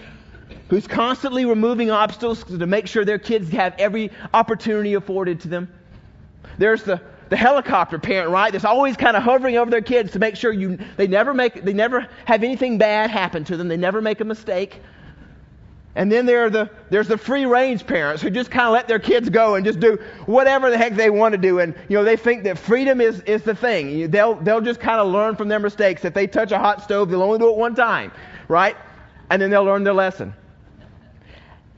who's 0.70 0.86
constantly 0.86 1.46
removing 1.46 1.90
obstacles 1.90 2.44
to 2.44 2.68
make 2.68 2.86
sure 2.86 3.04
their 3.04 3.18
kids 3.18 3.50
have 3.50 3.74
every 3.80 4.12
opportunity 4.32 4.94
afforded 4.94 5.40
to 5.40 5.48
them. 5.48 5.74
There's 6.60 6.84
the, 6.84 7.02
the 7.30 7.38
helicopter 7.38 8.00
parent, 8.00 8.30
right? 8.30 8.52
That's 8.52 8.66
always 8.66 8.96
kind 8.96 9.18
of 9.18 9.24
hovering 9.24 9.58
over 9.58 9.72
their 9.72 9.82
kids 9.82 10.12
to 10.14 10.20
make 10.20 10.36
sure 10.36 10.52
you, 10.52 10.78
they 10.98 11.08
never 11.08 11.34
make, 11.34 11.64
they 11.64 11.74
never 11.74 12.08
have 12.26 12.44
anything 12.44 12.78
bad 12.78 13.10
happen 13.10 13.44
to 13.46 13.58
them. 13.58 13.68
They 13.68 13.78
never 13.78 14.02
make 14.02 14.22
a 14.22 14.26
mistake. 14.26 14.82
And 15.96 16.12
then 16.12 16.26
there 16.26 16.46
are 16.46 16.50
the, 16.50 16.70
there's 16.90 17.08
the 17.08 17.18
free 17.18 17.46
range 17.46 17.88
parents 17.88 18.22
who 18.22 18.30
just 18.30 18.52
kind 18.52 18.68
of 18.68 18.74
let 18.74 18.88
their 18.88 19.00
kids 19.00 19.30
go 19.30 19.56
and 19.56 19.66
just 19.66 19.80
do 19.80 19.98
whatever 20.26 20.70
the 20.70 20.78
heck 20.78 20.96
they 20.96 21.10
want 21.10 21.32
to 21.32 21.38
do. 21.38 21.60
And, 21.60 21.74
you 21.88 21.98
know, 21.98 22.04
they 22.04 22.18
think 22.18 22.44
that 22.44 22.58
freedom 22.60 23.00
is, 23.00 23.22
is 23.22 23.44
the 23.44 23.56
thing. 23.56 24.12
They'll, 24.12 24.36
they'll 24.36 24.62
just 24.62 24.82
kind 24.82 25.00
of 25.00 25.08
learn 25.08 25.38
from 25.38 25.48
their 25.48 25.60
mistakes. 25.60 26.04
If 26.04 26.14
they 26.14 26.28
touch 26.28 26.52
a 26.52 26.60
hot 26.60 26.84
stove, 26.84 27.10
they'll 27.10 27.24
only 27.24 27.40
do 27.40 27.50
it 27.50 27.56
one 27.58 27.76
time, 27.76 28.12
right? 28.50 28.76
And 29.30 29.42
then 29.42 29.50
they'll 29.50 29.64
learn 29.64 29.86
their 29.86 29.94
lesson. 29.94 30.34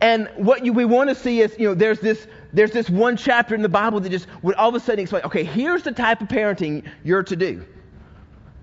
And 0.01 0.29
what 0.35 0.65
you, 0.65 0.73
we 0.73 0.85
want 0.85 1.09
to 1.09 1.15
see 1.15 1.41
is, 1.41 1.55
you 1.57 1.67
know, 1.67 1.73
there's 1.75 1.99
this, 1.99 2.27
there's 2.57 2.71
this 2.71 2.89
one 2.89 3.17
chapter 3.17 3.55
in 3.55 3.61
the 3.61 3.69
Bible 3.69 3.99
that 3.99 4.09
just 4.09 4.27
would 4.41 4.55
all 4.55 4.69
of 4.69 4.75
a 4.75 4.79
sudden 4.79 5.01
explain, 5.01 5.23
okay, 5.23 5.43
here's 5.43 5.83
the 5.83 5.91
type 5.91 6.21
of 6.21 6.27
parenting 6.27 6.83
you're 7.03 7.23
to 7.23 7.35
do. 7.35 7.65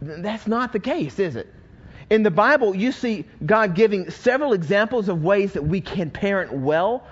That's 0.00 0.46
not 0.46 0.72
the 0.72 0.80
case, 0.80 1.18
is 1.18 1.37
it? 1.37 1.52
In 2.11 2.22
the 2.22 2.30
Bible, 2.30 2.74
you 2.74 2.92
see 2.92 3.24
God 3.46 3.74
giving 3.74 4.11
several 4.11 4.52
examples 4.52 5.09
of 5.09 5.22
ways 5.22 5.52
that 5.54 5.62
we 5.62 5.80
can 5.80 6.11
parent 6.11 6.52
well, 6.52 7.07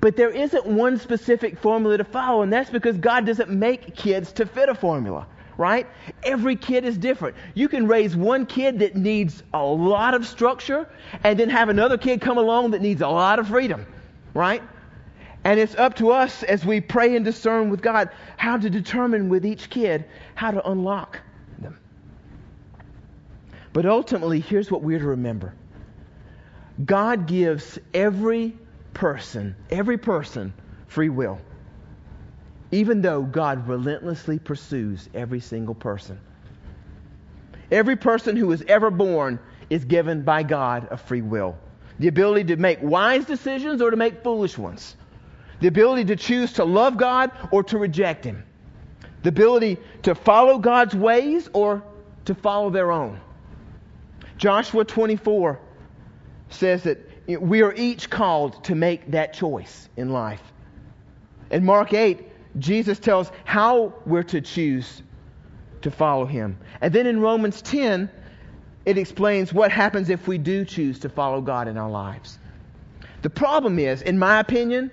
but 0.00 0.16
there 0.16 0.30
isn't 0.30 0.66
one 0.66 0.98
specific 0.98 1.58
formula 1.58 1.98
to 1.98 2.04
follow, 2.04 2.42
and 2.42 2.52
that's 2.52 2.70
because 2.70 2.96
God 2.98 3.24
doesn't 3.26 3.50
make 3.50 3.94
kids 3.94 4.32
to 4.32 4.46
fit 4.46 4.68
a 4.68 4.74
formula, 4.74 5.26
right? 5.56 5.86
Every 6.24 6.56
kid 6.56 6.84
is 6.84 6.98
different. 6.98 7.36
You 7.54 7.68
can 7.68 7.86
raise 7.86 8.16
one 8.16 8.46
kid 8.46 8.80
that 8.80 8.96
needs 8.96 9.42
a 9.54 9.64
lot 9.64 10.14
of 10.14 10.26
structure, 10.26 10.88
and 11.22 11.38
then 11.38 11.48
have 11.48 11.68
another 11.68 11.96
kid 11.96 12.20
come 12.20 12.38
along 12.38 12.72
that 12.72 12.82
needs 12.82 13.00
a 13.00 13.08
lot 13.08 13.38
of 13.38 13.48
freedom, 13.48 13.86
right? 14.34 14.62
And 15.46 15.60
it's 15.60 15.76
up 15.76 15.94
to 15.98 16.10
us 16.10 16.42
as 16.42 16.66
we 16.66 16.80
pray 16.80 17.14
and 17.14 17.24
discern 17.24 17.70
with 17.70 17.80
God 17.80 18.10
how 18.36 18.58
to 18.58 18.68
determine 18.68 19.28
with 19.28 19.46
each 19.46 19.70
kid 19.70 20.04
how 20.34 20.50
to 20.50 20.68
unlock 20.68 21.20
them. 21.60 21.78
but 23.72 23.86
ultimately, 23.86 24.40
here's 24.40 24.72
what 24.72 24.82
we're 24.82 24.98
to 24.98 25.06
remember 25.06 25.54
God 26.84 27.28
gives 27.28 27.78
every 27.94 28.56
person, 28.92 29.54
every 29.70 29.98
person, 29.98 30.52
free 30.88 31.10
will, 31.10 31.38
even 32.72 33.00
though 33.00 33.22
God 33.22 33.68
relentlessly 33.68 34.40
pursues 34.40 35.08
every 35.14 35.38
single 35.38 35.76
person. 35.76 36.18
Every 37.70 37.94
person 37.94 38.34
who 38.34 38.50
is 38.50 38.64
ever 38.66 38.90
born 38.90 39.38
is 39.70 39.84
given 39.84 40.22
by 40.22 40.42
God 40.42 40.88
a 40.90 40.96
free 40.96 41.22
will. 41.22 41.56
the 42.00 42.08
ability 42.08 42.46
to 42.52 42.56
make 42.56 42.80
wise 42.82 43.26
decisions 43.26 43.80
or 43.80 43.92
to 43.92 43.96
make 43.96 44.24
foolish 44.24 44.58
ones, 44.58 44.96
the 45.60 45.68
ability 45.68 46.04
to 46.06 46.16
choose 46.16 46.52
to 46.54 46.64
love 46.64 46.96
God 46.96 47.30
or 47.50 47.62
to 47.64 47.78
reject 47.78 48.24
Him, 48.24 48.44
the 49.22 49.28
ability 49.30 49.78
to 50.02 50.14
follow 50.14 50.58
God's 50.58 50.94
ways 50.94 51.48
or 51.52 51.82
to 52.26 52.34
follow 52.34 52.70
their 52.70 52.92
own. 52.92 53.20
Joshua 54.38 54.84
24 54.84 55.58
says 56.50 56.82
that 56.84 56.98
we 57.40 57.62
are 57.62 57.72
each 57.74 58.10
called 58.10 58.62
to 58.64 58.74
make 58.74 59.10
that 59.10 59.32
choice 59.32 59.88
in 59.96 60.10
life. 60.10 60.42
In 61.50 61.64
Mark 61.64 61.92
8, 61.92 62.26
Jesus 62.58 62.98
tells 62.98 63.30
how 63.44 63.94
we're 64.04 64.22
to 64.24 64.40
choose 64.40 65.02
to 65.82 65.90
follow 65.90 66.24
him. 66.26 66.58
And 66.80 66.92
then 66.92 67.06
in 67.06 67.20
Romans 67.20 67.62
10, 67.62 68.10
it 68.84 68.98
explains 68.98 69.52
what 69.52 69.70
happens 69.70 70.10
if 70.10 70.28
we 70.28 70.38
do 70.38 70.64
choose 70.64 71.00
to 71.00 71.08
follow 71.08 71.40
God 71.40 71.68
in 71.68 71.76
our 71.76 71.90
lives. 71.90 72.38
The 73.22 73.30
problem 73.30 73.78
is, 73.78 74.02
in 74.02 74.18
my 74.18 74.38
opinion, 74.40 74.90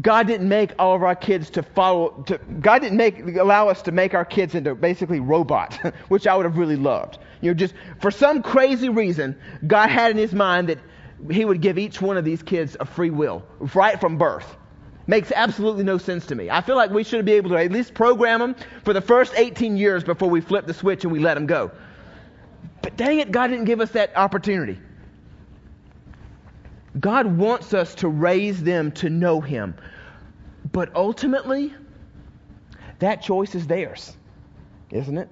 God 0.00 0.26
didn't 0.26 0.48
make 0.48 0.72
all 0.78 0.94
of 0.94 1.02
our 1.02 1.14
kids 1.14 1.50
to 1.50 1.62
follow. 1.62 2.22
To, 2.26 2.38
God 2.60 2.80
didn't 2.80 2.96
make 2.96 3.36
allow 3.36 3.68
us 3.68 3.82
to 3.82 3.92
make 3.92 4.14
our 4.14 4.24
kids 4.24 4.54
into 4.54 4.74
basically 4.74 5.20
robots, 5.20 5.76
which 6.08 6.26
I 6.26 6.34
would 6.34 6.46
have 6.46 6.56
really 6.56 6.76
loved. 6.76 7.18
You 7.42 7.50
know, 7.50 7.54
just 7.54 7.74
for 8.00 8.10
some 8.10 8.42
crazy 8.42 8.88
reason, 8.88 9.38
God 9.66 9.90
had 9.90 10.10
in 10.10 10.16
His 10.16 10.32
mind 10.32 10.68
that 10.68 10.78
He 11.30 11.44
would 11.44 11.60
give 11.60 11.78
each 11.78 12.00
one 12.00 12.16
of 12.16 12.24
these 12.24 12.42
kids 12.42 12.76
a 12.80 12.86
free 12.86 13.10
will 13.10 13.44
right 13.74 14.00
from 14.00 14.16
birth. 14.16 14.56
Makes 15.06 15.32
absolutely 15.32 15.84
no 15.84 15.98
sense 15.98 16.26
to 16.26 16.34
me. 16.34 16.48
I 16.48 16.60
feel 16.60 16.76
like 16.76 16.90
we 16.90 17.04
should 17.04 17.24
be 17.24 17.32
able 17.32 17.50
to 17.50 17.56
at 17.56 17.72
least 17.72 17.92
program 17.92 18.40
them 18.40 18.56
for 18.84 18.92
the 18.92 19.00
first 19.00 19.34
18 19.36 19.76
years 19.76 20.04
before 20.04 20.30
we 20.30 20.40
flip 20.40 20.66
the 20.66 20.74
switch 20.74 21.04
and 21.04 21.12
we 21.12 21.18
let 21.18 21.34
them 21.34 21.46
go. 21.46 21.70
But 22.82 22.96
dang 22.96 23.18
it, 23.18 23.30
God 23.30 23.48
didn't 23.48 23.64
give 23.64 23.80
us 23.80 23.90
that 23.90 24.16
opportunity. 24.16 24.78
God 27.00 27.26
wants 27.26 27.72
us 27.74 27.94
to 27.96 28.08
raise 28.08 28.62
them 28.62 28.92
to 28.92 29.08
know 29.08 29.40
Him. 29.40 29.74
But 30.72 30.94
ultimately, 30.94 31.74
that 32.98 33.22
choice 33.22 33.54
is 33.54 33.66
theirs, 33.66 34.16
isn't 34.90 35.18
it? 35.18 35.28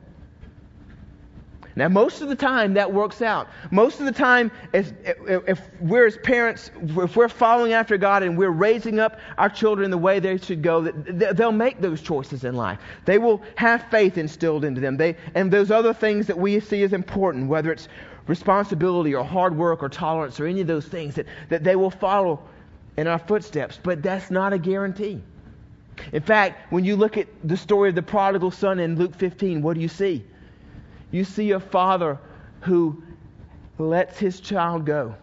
Now, 1.80 1.88
most 1.88 2.20
of 2.20 2.28
the 2.28 2.36
time 2.36 2.74
that 2.74 2.92
works 2.92 3.22
out. 3.22 3.48
Most 3.70 4.00
of 4.00 4.04
the 4.04 4.12
time, 4.12 4.52
if, 4.74 4.92
if, 5.06 5.62
we're 5.80 6.06
as 6.06 6.18
parents, 6.18 6.70
if 6.82 7.16
we're 7.16 7.26
following 7.26 7.72
after 7.72 7.96
God 7.96 8.22
and 8.22 8.36
we're 8.36 8.50
raising 8.50 9.00
up 9.00 9.18
our 9.38 9.48
children 9.48 9.90
the 9.90 9.96
way 9.96 10.20
they 10.20 10.36
should 10.36 10.62
go, 10.62 10.82
they'll 10.82 11.52
make 11.52 11.80
those 11.80 12.02
choices 12.02 12.44
in 12.44 12.54
life. 12.54 12.80
They 13.06 13.16
will 13.16 13.40
have 13.54 13.82
faith 13.90 14.18
instilled 14.18 14.66
into 14.66 14.78
them. 14.78 14.98
They, 14.98 15.16
and 15.34 15.50
those 15.50 15.70
other 15.70 15.94
things 15.94 16.26
that 16.26 16.36
we 16.38 16.60
see 16.60 16.82
as 16.82 16.92
important, 16.92 17.48
whether 17.48 17.72
it's 17.72 17.88
responsibility 18.26 19.14
or 19.14 19.24
hard 19.24 19.56
work 19.56 19.82
or 19.82 19.88
tolerance 19.88 20.38
or 20.38 20.44
any 20.44 20.60
of 20.60 20.66
those 20.66 20.84
things, 20.84 21.14
that, 21.14 21.24
that 21.48 21.64
they 21.64 21.76
will 21.76 21.90
follow 21.90 22.42
in 22.98 23.06
our 23.06 23.18
footsteps. 23.18 23.80
But 23.82 24.02
that's 24.02 24.30
not 24.30 24.52
a 24.52 24.58
guarantee. 24.58 25.22
In 26.12 26.20
fact, 26.20 26.70
when 26.70 26.84
you 26.84 26.96
look 26.96 27.16
at 27.16 27.26
the 27.42 27.56
story 27.56 27.88
of 27.88 27.94
the 27.94 28.02
prodigal 28.02 28.50
son 28.50 28.80
in 28.80 28.96
Luke 28.96 29.14
15, 29.14 29.62
what 29.62 29.76
do 29.76 29.80
you 29.80 29.88
see? 29.88 30.26
You 31.10 31.24
see 31.24 31.52
a 31.52 31.60
father 31.60 32.18
who 32.60 33.02
lets 33.78 34.18
his 34.18 34.40
child 34.40 34.84
go 34.84 35.14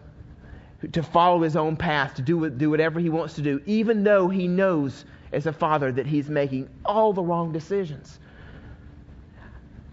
to 0.92 1.02
follow 1.02 1.42
his 1.42 1.56
own 1.56 1.76
path, 1.76 2.14
to 2.14 2.22
do, 2.22 2.48
do 2.50 2.70
whatever 2.70 3.00
he 3.00 3.08
wants 3.08 3.34
to 3.34 3.42
do, 3.42 3.60
even 3.66 4.04
though 4.04 4.28
he 4.28 4.46
knows 4.46 5.04
as 5.32 5.46
a 5.46 5.52
father 5.52 5.90
that 5.92 6.06
he's 6.06 6.28
making 6.28 6.68
all 6.84 7.12
the 7.12 7.22
wrong 7.22 7.52
decisions. 7.52 8.20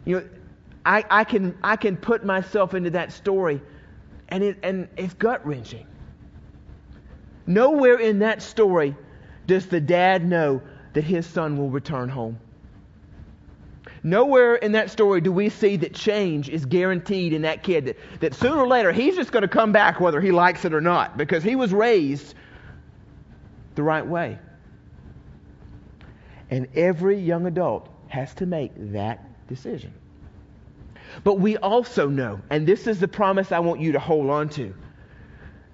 You 0.05 0.19
know, 0.19 0.29
I, 0.85 1.03
I, 1.09 1.23
can, 1.23 1.57
I 1.63 1.75
can 1.75 1.97
put 1.97 2.23
myself 2.23 2.75
into 2.75 2.91
that 2.91 3.11
story, 3.11 3.61
and, 4.29 4.43
it, 4.43 4.59
and 4.61 4.87
it's 4.97 5.15
gut 5.15 5.45
wrenching. 5.45 5.87
Nowhere 7.47 7.99
in 7.99 8.19
that 8.19 8.41
story 8.41 8.95
does 9.47 9.65
the 9.67 9.81
dad 9.81 10.25
know 10.25 10.61
that 10.93 11.03
his 11.03 11.25
son 11.25 11.57
will 11.57 11.69
return 11.69 12.09
home. 12.09 12.39
Nowhere 14.05 14.57
in 14.57 14.73
that 14.73 14.91
story 14.91 15.19
do 15.19 15.31
we 15.31 15.49
see 15.49 15.77
that 15.77 15.95
change 15.95 16.47
is 16.47 16.63
guaranteed 16.63 17.33
in 17.33 17.41
that 17.41 17.63
kid, 17.63 17.85
that, 17.85 17.97
that 18.19 18.35
sooner 18.35 18.57
or 18.57 18.67
later 18.67 18.91
he's 18.91 19.15
just 19.15 19.31
going 19.31 19.41
to 19.41 19.47
come 19.47 19.71
back 19.71 19.99
whether 19.99 20.21
he 20.21 20.31
likes 20.31 20.63
it 20.63 20.75
or 20.75 20.79
not 20.79 21.17
because 21.17 21.41
he 21.41 21.55
was 21.55 21.73
raised 21.73 22.35
the 23.73 23.81
right 23.81 24.05
way. 24.05 24.37
And 26.51 26.67
every 26.75 27.17
young 27.17 27.47
adult 27.47 27.89
has 28.07 28.31
to 28.35 28.45
make 28.45 28.73
that 28.93 29.47
decision. 29.47 29.91
But 31.23 31.39
we 31.39 31.57
also 31.57 32.07
know, 32.07 32.39
and 32.51 32.67
this 32.67 32.85
is 32.85 32.99
the 32.99 33.07
promise 33.07 33.51
I 33.51 33.57
want 33.57 33.81
you 33.81 33.91
to 33.93 33.99
hold 33.99 34.29
on 34.29 34.49
to, 34.49 34.71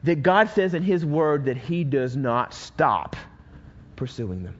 that 0.03 0.23
God 0.23 0.49
says 0.51 0.73
in 0.73 0.83
His 0.83 1.05
Word 1.05 1.43
that 1.45 1.57
He 1.57 1.83
does 1.83 2.15
not 2.15 2.53
stop 2.53 3.17
pursuing 3.97 4.41
them. 4.43 4.55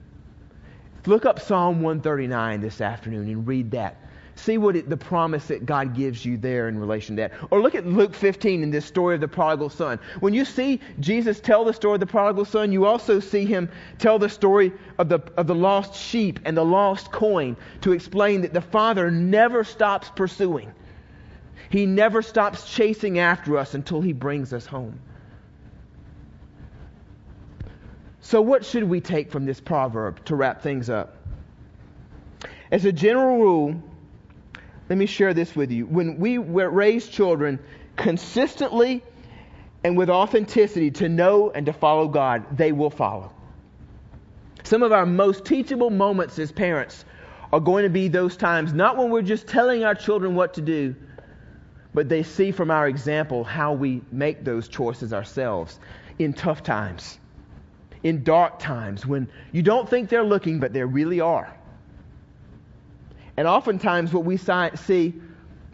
Look 1.06 1.26
up 1.26 1.40
Psalm 1.40 1.82
139 1.82 2.60
this 2.60 2.80
afternoon 2.80 3.28
and 3.28 3.46
read 3.46 3.72
that. 3.72 3.96
See 4.36 4.56
what 4.56 4.76
it, 4.76 4.88
the 4.88 4.96
promise 4.96 5.46
that 5.46 5.66
God 5.66 5.94
gives 5.94 6.24
you 6.24 6.36
there 6.38 6.68
in 6.68 6.78
relation 6.78 7.16
to 7.16 7.22
that. 7.22 7.32
Or 7.50 7.60
look 7.60 7.74
at 7.74 7.86
Luke 7.86 8.14
15 8.14 8.62
in 8.62 8.70
this 8.70 8.86
story 8.86 9.16
of 9.16 9.20
the 9.20 9.28
prodigal 9.28 9.68
son. 9.68 9.98
When 10.20 10.32
you 10.32 10.44
see 10.44 10.80
Jesus 11.00 11.40
tell 11.40 11.64
the 11.64 11.72
story 11.72 11.94
of 11.94 12.00
the 12.00 12.06
prodigal 12.06 12.44
son, 12.44 12.72
you 12.72 12.86
also 12.86 13.20
see 13.20 13.44
him 13.44 13.68
tell 13.98 14.18
the 14.18 14.28
story 14.28 14.72
of 14.98 15.08
the, 15.08 15.20
of 15.36 15.48
the 15.48 15.54
lost 15.54 15.94
sheep 15.94 16.40
and 16.44 16.56
the 16.56 16.64
lost 16.64 17.12
coin 17.12 17.56
to 17.82 17.92
explain 17.92 18.40
that 18.42 18.54
the 18.54 18.60
father 18.60 19.10
never 19.10 19.64
stops 19.64 20.08
pursuing. 20.14 20.72
He 21.68 21.84
never 21.84 22.22
stops 22.22 22.70
chasing 22.70 23.18
after 23.18 23.58
us 23.58 23.74
until 23.74 24.00
he 24.00 24.12
brings 24.12 24.52
us 24.52 24.66
home. 24.66 24.98
So, 28.24 28.40
what 28.40 28.64
should 28.64 28.84
we 28.84 29.00
take 29.00 29.32
from 29.32 29.46
this 29.46 29.60
proverb 29.60 30.24
to 30.26 30.36
wrap 30.36 30.62
things 30.62 30.88
up? 30.88 31.16
As 32.70 32.84
a 32.84 32.92
general 32.92 33.38
rule, 33.38 33.82
let 34.88 34.96
me 34.96 35.06
share 35.06 35.34
this 35.34 35.56
with 35.56 35.72
you. 35.72 35.86
When 35.86 36.18
we 36.18 36.38
raise 36.38 37.08
children 37.08 37.58
consistently 37.96 39.02
and 39.82 39.96
with 39.96 40.08
authenticity 40.08 40.92
to 40.92 41.08
know 41.08 41.50
and 41.50 41.66
to 41.66 41.72
follow 41.72 42.06
God, 42.06 42.56
they 42.56 42.70
will 42.70 42.90
follow. 42.90 43.32
Some 44.62 44.84
of 44.84 44.92
our 44.92 45.04
most 45.04 45.44
teachable 45.44 45.90
moments 45.90 46.38
as 46.38 46.52
parents 46.52 47.04
are 47.52 47.60
going 47.60 47.82
to 47.82 47.90
be 47.90 48.06
those 48.06 48.36
times, 48.36 48.72
not 48.72 48.96
when 48.96 49.10
we're 49.10 49.22
just 49.22 49.48
telling 49.48 49.82
our 49.82 49.96
children 49.96 50.36
what 50.36 50.54
to 50.54 50.60
do, 50.60 50.94
but 51.92 52.08
they 52.08 52.22
see 52.22 52.52
from 52.52 52.70
our 52.70 52.86
example 52.86 53.42
how 53.42 53.72
we 53.72 54.00
make 54.12 54.44
those 54.44 54.68
choices 54.68 55.12
ourselves 55.12 55.80
in 56.20 56.32
tough 56.32 56.62
times 56.62 57.18
in 58.02 58.22
dark 58.22 58.58
times 58.58 59.06
when 59.06 59.28
you 59.52 59.62
don't 59.62 59.88
think 59.88 60.08
they're 60.08 60.24
looking, 60.24 60.58
but 60.58 60.72
they 60.72 60.82
really 60.84 61.20
are. 61.20 61.52
And 63.36 63.48
oftentimes, 63.48 64.12
what 64.12 64.24
we 64.24 64.36
see, 64.36 65.14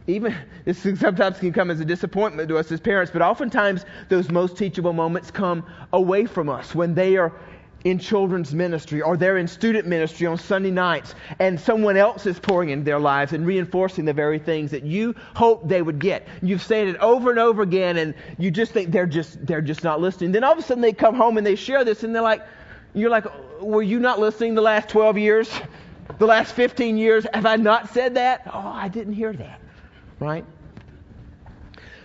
even 0.06 0.34
this 0.64 0.78
sometimes 0.78 1.38
can 1.38 1.52
come 1.52 1.70
as 1.70 1.80
a 1.80 1.84
disappointment 1.84 2.48
to 2.48 2.58
us 2.58 2.70
as 2.70 2.80
parents, 2.80 3.10
but 3.10 3.22
oftentimes 3.22 3.84
those 4.08 4.30
most 4.30 4.56
teachable 4.56 4.92
moments 4.92 5.30
come 5.30 5.64
away 5.92 6.26
from 6.26 6.48
us 6.48 6.74
when 6.74 6.94
they 6.94 7.16
are 7.16 7.32
in 7.84 7.98
children's 7.98 8.54
ministry 8.54 9.00
or 9.00 9.16
they're 9.16 9.38
in 9.38 9.46
student 9.46 9.86
ministry 9.86 10.26
on 10.26 10.36
Sunday 10.36 10.70
nights 10.70 11.14
and 11.38 11.60
someone 11.60 11.96
else 11.96 12.26
is 12.26 12.38
pouring 12.38 12.70
into 12.70 12.84
their 12.84 12.98
lives 12.98 13.32
and 13.32 13.46
reinforcing 13.46 14.04
the 14.04 14.12
very 14.12 14.38
things 14.38 14.70
that 14.72 14.82
you 14.82 15.14
hope 15.34 15.68
they 15.68 15.80
would 15.80 15.98
get. 15.98 16.26
You've 16.42 16.62
said 16.62 16.88
it 16.88 16.96
over 16.96 17.30
and 17.30 17.38
over 17.38 17.62
again 17.62 17.96
and 17.98 18.14
you 18.36 18.50
just 18.50 18.72
think 18.72 18.90
they're 18.90 19.06
just 19.06 19.46
they're 19.46 19.62
just 19.62 19.84
not 19.84 20.00
listening. 20.00 20.32
Then 20.32 20.42
all 20.42 20.52
of 20.52 20.58
a 20.58 20.62
sudden 20.62 20.80
they 20.80 20.92
come 20.92 21.14
home 21.14 21.38
and 21.38 21.46
they 21.46 21.54
share 21.54 21.84
this 21.84 22.02
and 22.02 22.14
they're 22.14 22.22
like 22.22 22.42
you're 22.94 23.10
like 23.10 23.26
were 23.60 23.82
you 23.82 24.00
not 24.00 24.18
listening 24.18 24.54
the 24.54 24.62
last 24.62 24.88
12 24.88 25.18
years? 25.18 25.50
The 26.18 26.26
last 26.26 26.54
15 26.54 26.96
years 26.96 27.26
have 27.32 27.46
I 27.46 27.56
not 27.56 27.90
said 27.90 28.14
that? 28.14 28.42
Oh, 28.52 28.72
I 28.74 28.88
didn't 28.88 29.12
hear 29.12 29.32
that. 29.34 29.60
Right? 30.18 30.44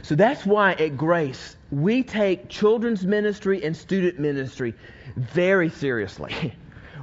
So 0.03 0.13
that's 0.15 0.45
why 0.45 0.73
at 0.73 0.97
Grace 0.97 1.55
we 1.71 2.03
take 2.03 2.49
children's 2.49 3.05
ministry 3.05 3.63
and 3.63 3.75
student 3.75 4.19
ministry 4.19 4.75
very 5.15 5.69
seriously. 5.69 6.53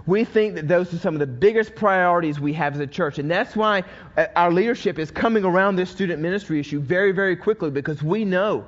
We 0.06 0.24
think 0.24 0.54
that 0.54 0.66
those 0.66 0.92
are 0.94 0.98
some 0.98 1.14
of 1.14 1.20
the 1.20 1.26
biggest 1.26 1.74
priorities 1.74 2.40
we 2.40 2.52
have 2.54 2.74
as 2.74 2.80
a 2.80 2.86
church. 2.86 3.18
And 3.18 3.30
that's 3.30 3.54
why 3.54 3.84
uh, 4.16 4.26
our 4.34 4.50
leadership 4.50 4.98
is 4.98 5.10
coming 5.10 5.44
around 5.44 5.76
this 5.76 5.90
student 5.90 6.20
ministry 6.20 6.58
issue 6.58 6.80
very, 6.80 7.12
very 7.12 7.36
quickly 7.36 7.70
because 7.70 8.02
we 8.02 8.24
know 8.24 8.66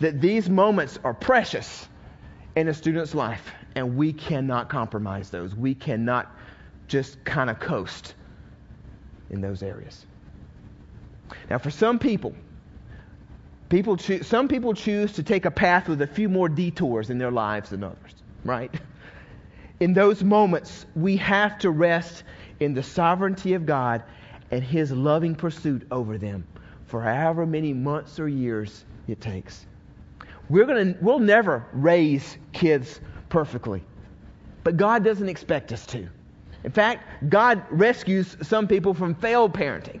that 0.00 0.20
these 0.20 0.48
moments 0.48 0.98
are 1.04 1.14
precious 1.14 1.86
in 2.56 2.68
a 2.68 2.74
student's 2.74 3.14
life 3.14 3.50
and 3.74 3.96
we 3.96 4.12
cannot 4.12 4.68
compromise 4.68 5.30
those. 5.30 5.54
We 5.54 5.74
cannot 5.74 6.34
just 6.88 7.22
kind 7.24 7.50
of 7.50 7.60
coast 7.60 8.14
in 9.30 9.40
those 9.40 9.62
areas. 9.62 10.06
Now, 11.50 11.58
for 11.58 11.70
some 11.70 11.98
people, 11.98 12.34
people 13.68 13.98
some 13.98 14.48
people 14.48 14.72
choose 14.72 15.12
to 15.12 15.22
take 15.22 15.44
a 15.44 15.50
path 15.50 15.88
with 15.88 16.00
a 16.00 16.06
few 16.06 16.28
more 16.28 16.48
detours 16.48 17.10
in 17.10 17.18
their 17.18 17.30
lives 17.30 17.70
than 17.70 17.84
others 17.84 18.17
right? 18.44 18.74
In 19.80 19.94
those 19.94 20.24
moments, 20.24 20.86
we 20.96 21.16
have 21.16 21.58
to 21.60 21.70
rest 21.70 22.24
in 22.60 22.74
the 22.74 22.82
sovereignty 22.82 23.54
of 23.54 23.66
God 23.66 24.02
and 24.50 24.62
His 24.62 24.90
loving 24.90 25.34
pursuit 25.34 25.86
over 25.90 26.18
them 26.18 26.46
for 26.86 27.02
however 27.02 27.46
many 27.46 27.72
months 27.72 28.18
or 28.18 28.28
years 28.28 28.84
it 29.06 29.20
takes. 29.20 29.66
We're 30.48 30.64
gonna, 30.64 30.94
we'll 31.00 31.18
never 31.18 31.66
raise 31.72 32.38
kids 32.52 33.00
perfectly. 33.28 33.84
But 34.64 34.76
God 34.76 35.04
doesn't 35.04 35.28
expect 35.28 35.72
us 35.72 35.86
to. 35.86 36.08
In 36.64 36.72
fact, 36.72 37.30
God 37.30 37.62
rescues 37.70 38.36
some 38.42 38.66
people 38.66 38.94
from 38.94 39.14
failed 39.14 39.52
parenting. 39.52 40.00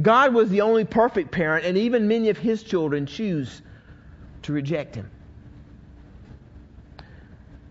God 0.00 0.32
was 0.32 0.48
the 0.50 0.60
only 0.60 0.84
perfect 0.84 1.30
parent, 1.30 1.64
and 1.64 1.76
even 1.76 2.06
many 2.06 2.28
of 2.28 2.38
his 2.38 2.62
children 2.62 3.06
choose 3.06 3.62
to 4.42 4.52
reject 4.52 4.94
him. 4.94 5.10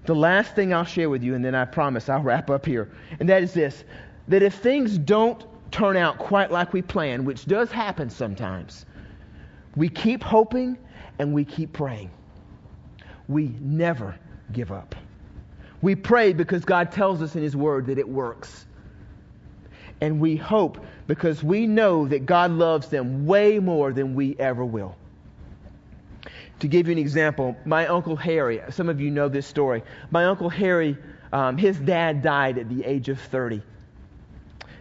The 0.10 0.15
last 0.15 0.56
thing 0.56 0.74
I'll 0.74 0.86
share 0.86 1.08
with 1.08 1.22
you, 1.22 1.36
and 1.36 1.45
then 1.45 1.54
I 1.54 1.65
promise 1.65 2.10
I'll 2.10 2.24
wrap 2.24 2.50
up 2.50 2.65
here, 2.65 2.89
and 3.19 3.30
that 3.30 3.43
is 3.43 3.54
this 3.54 3.84
that 4.28 4.41
if 4.41 4.56
things 4.56 4.98
don't 4.98 5.45
turn 5.72 5.95
out 5.95 6.17
quite 6.17 6.50
like 6.50 6.74
we 6.74 6.82
plan, 6.82 7.26
which 7.26 7.45
does 7.45 7.72
happen 7.72 8.10
sometimes, 8.10 8.88
we 9.76 9.88
keep 9.88 10.24
hoping 10.24 10.80
and 11.19 11.32
we 11.32 11.45
keep 11.45 11.74
praying. 11.74 12.10
We 13.28 13.54
never 13.62 14.15
give 14.52 14.72
up. 14.72 14.95
We 15.84 15.93
pray 15.93 16.34
because 16.34 16.65
God 16.65 16.91
tells 16.91 17.22
us 17.22 17.36
in 17.36 17.43
His 17.43 17.56
Word 17.56 17.86
that 17.86 18.00
it 18.00 18.10
works. 18.10 18.65
And 20.02 20.19
we 20.19 20.36
hope 20.36 20.84
because 21.06 21.43
we 21.43 21.67
know 21.67 22.08
that 22.08 22.26
God 22.26 22.50
loves 22.50 22.88
them 22.88 23.28
way 23.28 23.60
more 23.60 23.93
than 23.93 24.15
we 24.15 24.36
ever 24.39 24.65
will. 24.65 24.95
To 26.60 26.67
give 26.67 26.88
you 26.88 26.91
an 26.91 26.98
example, 26.98 27.56
my 27.65 27.88
Uncle 27.88 28.15
Harry, 28.17 28.62
some 28.69 28.89
of 28.89 29.00
you 29.00 29.12
know 29.12 29.30
this 29.30 29.48
story. 29.48 29.84
My 30.12 30.26
Uncle 30.26 30.50
Harry, 30.50 30.98
um, 31.32 31.58
his 31.58 31.80
dad 31.80 32.22
died 32.22 32.58
at 32.58 32.69
the 32.69 32.84
age 32.84 33.08
of 33.08 33.19
30. 33.19 33.62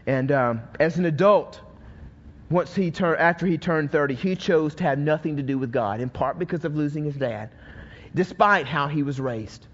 And 0.06 0.32
um, 0.32 0.62
as 0.80 0.98
an 0.98 1.04
adult, 1.04 1.60
once 2.50 2.74
he 2.74 2.90
turned, 2.90 3.20
after 3.20 3.46
he 3.46 3.58
turned 3.58 3.92
30, 3.92 4.14
he 4.14 4.34
chose 4.34 4.74
to 4.76 4.84
have 4.84 4.98
nothing 4.98 5.36
to 5.36 5.42
do 5.42 5.58
with 5.58 5.70
God, 5.70 6.00
in 6.00 6.08
part 6.08 6.38
because 6.38 6.64
of 6.64 6.74
losing 6.74 7.04
his 7.04 7.14
dad, 7.14 7.50
despite 8.14 8.66
how 8.66 8.88
he 8.88 9.02
was 9.02 9.20
raised. 9.20 9.66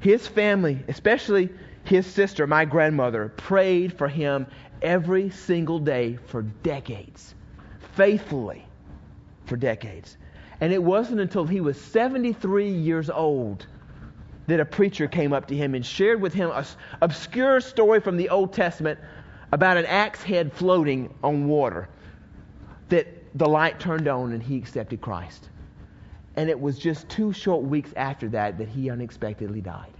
His 0.00 0.26
family, 0.26 0.84
especially 0.88 1.48
his 1.84 2.06
sister, 2.06 2.46
my 2.46 2.64
grandmother, 2.64 3.28
prayed 3.36 3.92
for 3.92 4.08
him 4.08 4.46
every 4.82 5.30
single 5.30 5.78
day 5.78 6.18
for 6.26 6.42
decades, 6.42 7.34
faithfully 7.94 8.66
for 9.46 9.56
decades. 9.56 10.16
And 10.60 10.72
it 10.72 10.82
wasn't 10.82 11.20
until 11.20 11.44
he 11.44 11.60
was 11.60 11.80
73 11.80 12.70
years 12.70 13.10
old 13.10 13.66
that 14.46 14.60
a 14.60 14.64
preacher 14.64 15.06
came 15.06 15.32
up 15.32 15.46
to 15.46 15.56
him 15.56 15.74
and 15.74 15.84
shared 15.84 16.20
with 16.20 16.32
him 16.32 16.50
an 16.50 16.64
obscure 17.02 17.60
story 17.60 18.00
from 18.00 18.16
the 18.16 18.30
Old 18.30 18.52
Testament 18.52 18.98
about 19.52 19.76
an 19.76 19.86
axe 19.86 20.22
head 20.22 20.52
floating 20.52 21.14
on 21.22 21.46
water 21.46 21.88
that 22.88 23.06
the 23.34 23.46
light 23.48 23.78
turned 23.78 24.08
on 24.08 24.32
and 24.32 24.42
he 24.42 24.56
accepted 24.56 25.00
Christ. 25.00 25.48
And 26.36 26.48
it 26.48 26.58
was 26.58 26.78
just 26.78 27.08
two 27.08 27.32
short 27.32 27.64
weeks 27.64 27.92
after 27.96 28.28
that 28.30 28.58
that 28.58 28.68
he 28.68 28.90
unexpectedly 28.90 29.60
died. 29.60 29.92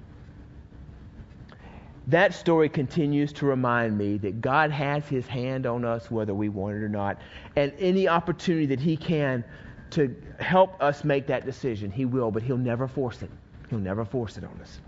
That 2.06 2.32
story 2.32 2.70
continues 2.70 3.34
to 3.34 3.46
remind 3.46 3.98
me 3.98 4.16
that 4.18 4.40
God 4.40 4.70
has 4.70 5.06
his 5.06 5.26
hand 5.26 5.66
on 5.66 5.84
us 5.84 6.10
whether 6.10 6.34
we 6.34 6.48
want 6.48 6.76
it 6.76 6.82
or 6.82 6.88
not. 6.88 7.20
And 7.54 7.70
any 7.78 8.08
opportunity 8.08 8.64
that 8.66 8.80
he 8.80 8.96
can 8.96 9.44
to 9.90 10.14
help 10.38 10.80
us 10.82 11.04
make 11.04 11.26
that 11.28 11.44
decision, 11.44 11.90
he 11.90 12.04
will, 12.04 12.30
but 12.30 12.42
he'll 12.42 12.56
never 12.56 12.88
force 12.88 13.22
it. 13.22 13.30
He'll 13.70 13.78
never 13.78 14.04
force 14.04 14.36
it 14.36 14.44
on 14.44 14.58
us. 14.60 14.78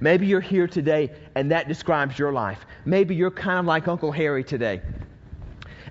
Maybe 0.00 0.26
you're 0.26 0.40
here 0.40 0.66
today 0.66 1.12
and 1.34 1.50
that 1.50 1.68
describes 1.68 2.18
your 2.18 2.32
life. 2.32 2.58
Maybe 2.84 3.14
you're 3.14 3.30
kind 3.30 3.60
of 3.60 3.66
like 3.66 3.88
Uncle 3.88 4.12
Harry 4.12 4.44
today. 4.44 4.82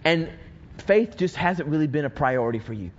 And 0.04 0.30
faith 0.78 1.18
just 1.18 1.36
hasn't 1.36 1.70
really 1.70 1.88
been 1.88 2.06
a 2.06 2.10
priority 2.10 2.60
for 2.60 2.74
you. 2.74 2.92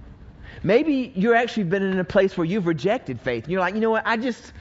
Maybe 0.63 1.13
you've 1.15 1.35
actually 1.35 1.65
been 1.65 1.83
in 1.83 1.99
a 1.99 2.05
place 2.05 2.37
where 2.37 2.47
you've 2.47 2.67
rejected 2.67 3.21
faith. 3.21 3.45
And 3.45 3.53
you're 3.53 3.61
like, 3.61 3.75
you 3.75 3.81
know 3.81 3.91
what? 3.91 4.07
I 4.07 4.17
just, 4.17 4.53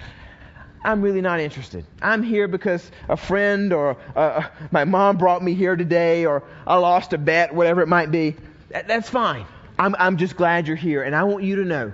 I'm 0.83 1.01
really 1.01 1.21
not 1.21 1.39
interested. 1.39 1.85
I'm 2.01 2.21
here 2.21 2.47
because 2.47 2.91
a 3.07 3.15
friend 3.15 3.71
or 3.71 3.97
uh, 4.15 4.43
my 4.71 4.83
mom 4.83 5.17
brought 5.17 5.41
me 5.41 5.53
here 5.53 5.75
today 5.75 6.25
or 6.25 6.43
I 6.67 6.75
lost 6.75 7.13
a 7.13 7.17
bet, 7.17 7.55
whatever 7.55 7.81
it 7.81 7.87
might 7.87 8.11
be. 8.11 8.35
That, 8.69 8.87
that's 8.87 9.09
fine. 9.09 9.45
I'm, 9.83 9.97
I'm 9.99 10.15
just 10.15 10.37
glad 10.37 10.65
you're 10.65 10.77
here. 10.77 11.03
And 11.03 11.13
I 11.13 11.23
want 11.25 11.43
you 11.43 11.57
to 11.57 11.65
know 11.65 11.91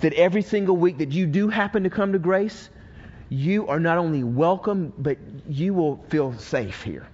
that 0.00 0.12
every 0.14 0.42
single 0.42 0.76
week 0.76 0.98
that 0.98 1.12
you 1.12 1.26
do 1.26 1.48
happen 1.48 1.84
to 1.84 1.90
come 1.90 2.12
to 2.12 2.18
grace, 2.18 2.70
you 3.28 3.68
are 3.68 3.78
not 3.78 3.98
only 3.98 4.24
welcome, 4.24 4.92
but 4.98 5.16
you 5.48 5.72
will 5.72 6.04
feel 6.08 6.36
safe 6.36 6.82
here. 6.82 7.06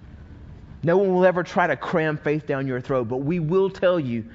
No 0.81 0.97
one 0.97 1.13
will 1.13 1.23
ever 1.23 1.43
try 1.43 1.67
to 1.67 1.75
cram 1.75 2.17
faith 2.17 2.47
down 2.47 2.65
your 2.65 2.81
throat, 2.81 3.07
but 3.07 3.17
we 3.17 3.39
will 3.39 3.69
tell 3.69 3.99
you 3.99 4.25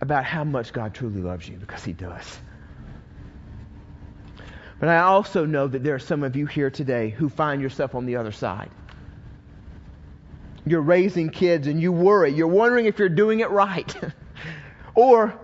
about 0.00 0.24
how 0.24 0.42
much 0.42 0.72
God 0.72 0.94
truly 0.94 1.20
loves 1.20 1.46
you 1.46 1.58
because 1.58 1.84
He 1.84 1.92
does. 1.92 2.38
But 4.80 4.88
I 4.88 5.00
also 5.00 5.44
know 5.44 5.66
that 5.66 5.84
there 5.84 5.96
are 5.96 5.98
some 5.98 6.22
of 6.22 6.34
you 6.34 6.46
here 6.46 6.70
today 6.70 7.10
who 7.10 7.28
find 7.28 7.60
yourself 7.60 7.94
on 7.94 8.06
the 8.06 8.16
other 8.16 8.32
side. 8.32 8.70
You're 10.64 10.80
raising 10.80 11.28
kids 11.28 11.66
and 11.66 11.78
you 11.78 11.92
worry. 11.92 12.32
You're 12.32 12.46
wondering 12.46 12.86
if 12.86 12.98
you're 12.98 13.10
doing 13.10 13.40
it 13.40 13.50
right. 13.50 13.94
or 14.98 15.38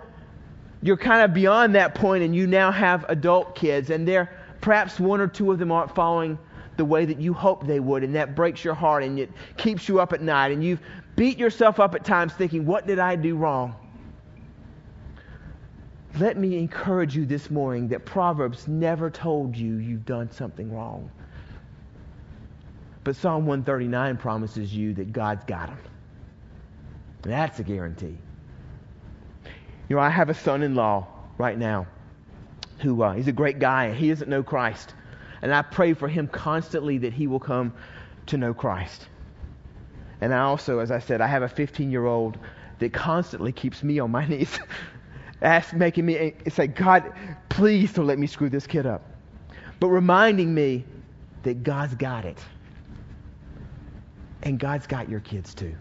you're 0.83 0.97
kind 0.97 1.23
of 1.23 1.33
beyond 1.33 1.75
that 1.77 1.95
point 1.95 2.23
and 2.25 2.35
you 2.35 2.47
now 2.47 2.71
have 2.71 3.05
adult 3.09 3.55
kids 3.55 3.90
and 3.90 4.07
they're 4.07 4.31
Perhaps 4.64 4.99
one 4.99 5.21
or 5.21 5.27
two 5.27 5.53
of 5.53 5.59
them 5.59 5.71
aren't 5.71 5.95
following 5.95 6.38
the 6.79 6.87
way 6.87 7.05
that 7.05 7.21
you 7.21 7.35
hoped 7.35 7.67
they 7.67 7.81
would, 7.81 8.03
and 8.03 8.14
that 8.14 8.35
breaks 8.35 8.64
your 8.64 8.73
heart 8.73 9.03
and 9.03 9.19
it 9.19 9.31
keeps 9.59 9.90
you 9.90 10.01
up 10.01 10.14
at 10.14 10.23
night, 10.23 10.53
and 10.53 10.64
you've 10.64 10.81
beat 11.17 11.37
yourself 11.37 11.79
up 11.79 11.95
at 11.95 12.03
times 12.03 12.33
thinking, 12.33 12.64
What 12.64 12.87
did 12.87 12.99
I 12.99 13.14
do 13.14 13.37
wrong? 13.37 13.77
Let 16.19 16.38
me 16.38 16.57
encourage 16.57 17.14
you 17.14 17.27
this 17.27 17.51
morning 17.51 17.88
that 17.88 18.07
Proverbs 18.07 18.67
never 18.67 19.11
told 19.11 19.55
you 19.55 19.75
you've 19.75 20.07
done 20.07 20.31
something 20.31 20.75
wrong. 20.75 21.11
But 23.03 23.17
Psalm 23.17 23.45
139 23.45 24.17
promises 24.17 24.75
you 24.75 24.95
that 24.95 25.12
God's 25.12 25.45
got 25.45 25.67
them. 25.67 25.79
That's 27.21 27.59
a 27.59 27.64
guarantee. 27.64 28.17
You 29.88 29.97
know, 29.97 30.03
I 30.03 30.09
have 30.09 30.31
a 30.31 30.35
son 30.35 30.62
in 30.62 30.75
law 30.75 31.07
right 31.38 31.59
now 31.59 31.87
who 32.81 33.03
uh, 33.03 33.14
he's 33.14 33.29
a 33.29 33.33
great 33.33 33.59
guy. 33.59 33.87
and 33.87 33.97
He 33.97 34.09
doesn't 34.09 34.29
know 34.29 34.42
Christ. 34.42 34.94
And 35.42 35.55
I 35.55 35.62
pray 35.62 35.92
for 35.92 36.09
him 36.09 36.27
constantly 36.27 36.99
that 36.99 37.12
he 37.12 37.27
will 37.27 37.40
come 37.40 37.75
to 38.27 38.38
know 38.38 38.55
Christ. 38.55 39.09
And 40.20 40.33
I 40.33 40.38
also, 40.38 40.79
as 40.79 40.90
I 40.90 41.01
said, 41.01 41.20
I 41.20 41.27
have 41.27 41.42
a 41.42 41.49
15 41.49 41.90
year 41.90 42.07
old 42.07 42.38
that 42.79 42.92
constantly 42.92 43.53
keeps 43.53 43.83
me 43.83 43.99
on 43.99 44.11
my 44.11 44.27
knees, 44.29 44.59
ask, 45.42 45.75
making 45.75 46.07
me 46.07 46.35
say, 46.49 46.66
God, 46.66 47.12
please 47.51 47.92
don't 47.92 48.07
let 48.07 48.18
me 48.18 48.27
screw 48.27 48.49
this 48.49 48.66
kid 48.66 48.87
up. 48.87 49.03
But 49.81 49.88
reminding 49.88 50.55
me 50.55 50.85
that 51.42 51.62
God's 51.62 51.94
got 51.94 52.25
it. 52.25 52.38
And 54.42 54.59
God's 54.59 54.87
got 54.87 55.09
your 55.09 55.20
kids 55.20 55.55
too 55.55 55.75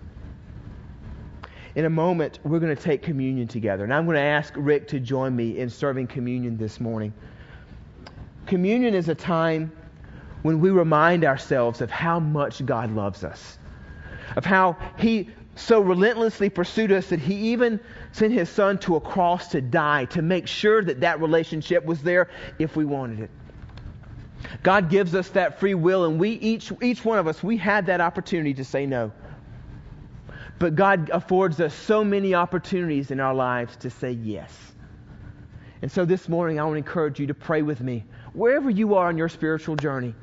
in 1.75 1.85
a 1.85 1.89
moment, 1.89 2.39
we're 2.43 2.59
going 2.59 2.75
to 2.75 2.81
take 2.81 3.01
communion 3.01 3.47
together. 3.47 3.83
And 3.83 3.93
I'm 3.93 4.05
going 4.05 4.15
to 4.15 4.21
ask 4.21 4.53
Rick 4.55 4.87
to 4.89 4.99
join 4.99 5.35
me 5.35 5.59
in 5.59 5.69
serving 5.69 6.07
communion 6.07 6.57
this 6.57 6.79
morning. 6.79 7.13
Communion 8.45 8.93
is 8.93 9.09
a 9.09 9.15
time 9.15 9.71
when 10.43 10.59
we 10.59 10.69
remind 10.69 11.25
ourselves 11.25 11.81
of 11.81 11.89
how 11.89 12.19
much 12.19 12.63
God 12.65 12.91
loves 12.91 13.23
us, 13.23 13.57
of 14.35 14.45
how 14.45 14.77
He 14.97 15.29
so 15.55 15.79
relentlessly 15.79 16.49
pursued 16.49 16.91
us 16.91 17.07
that 17.07 17.19
He 17.19 17.35
even 17.51 17.79
sent 18.11 18.33
His 18.33 18.49
Son 18.49 18.77
to 18.79 18.95
a 18.95 19.01
cross 19.01 19.47
to 19.49 19.61
die 19.61 20.05
to 20.05 20.21
make 20.21 20.47
sure 20.47 20.83
that 20.83 20.99
that 21.01 21.21
relationship 21.21 21.85
was 21.85 22.03
there 22.03 22.29
if 22.59 22.75
we 22.75 22.85
wanted 22.85 23.19
it. 23.21 23.31
God 24.61 24.89
gives 24.89 25.15
us 25.15 25.29
that 25.29 25.59
free 25.59 25.73
will, 25.73 26.05
and 26.05 26.19
we 26.19 26.31
each, 26.31 26.71
each 26.81 27.03
one 27.05 27.17
of 27.17 27.27
us, 27.27 27.41
we 27.41 27.57
had 27.57 27.85
that 27.85 28.01
opportunity 28.01 28.53
to 28.55 28.65
say 28.65 28.85
no. 28.85 29.11
But 30.59 30.75
God 30.75 31.09
affords 31.09 31.59
us 31.59 31.73
so 31.73 32.03
many 32.03 32.33
opportunities 32.33 33.11
in 33.11 33.19
our 33.19 33.33
lives 33.33 33.75
to 33.77 33.89
say 33.89 34.11
yes. 34.11 34.73
And 35.81 35.91
so 35.91 36.05
this 36.05 36.29
morning, 36.29 36.59
I 36.59 36.63
want 36.63 36.75
to 36.75 36.77
encourage 36.77 37.19
you 37.19 37.27
to 37.27 37.33
pray 37.33 37.61
with 37.61 37.81
me, 37.81 38.05
wherever 38.33 38.69
you 38.69 38.95
are 38.95 39.09
on 39.09 39.17
your 39.17 39.27
spiritual 39.29 39.75
journey, 39.75 40.15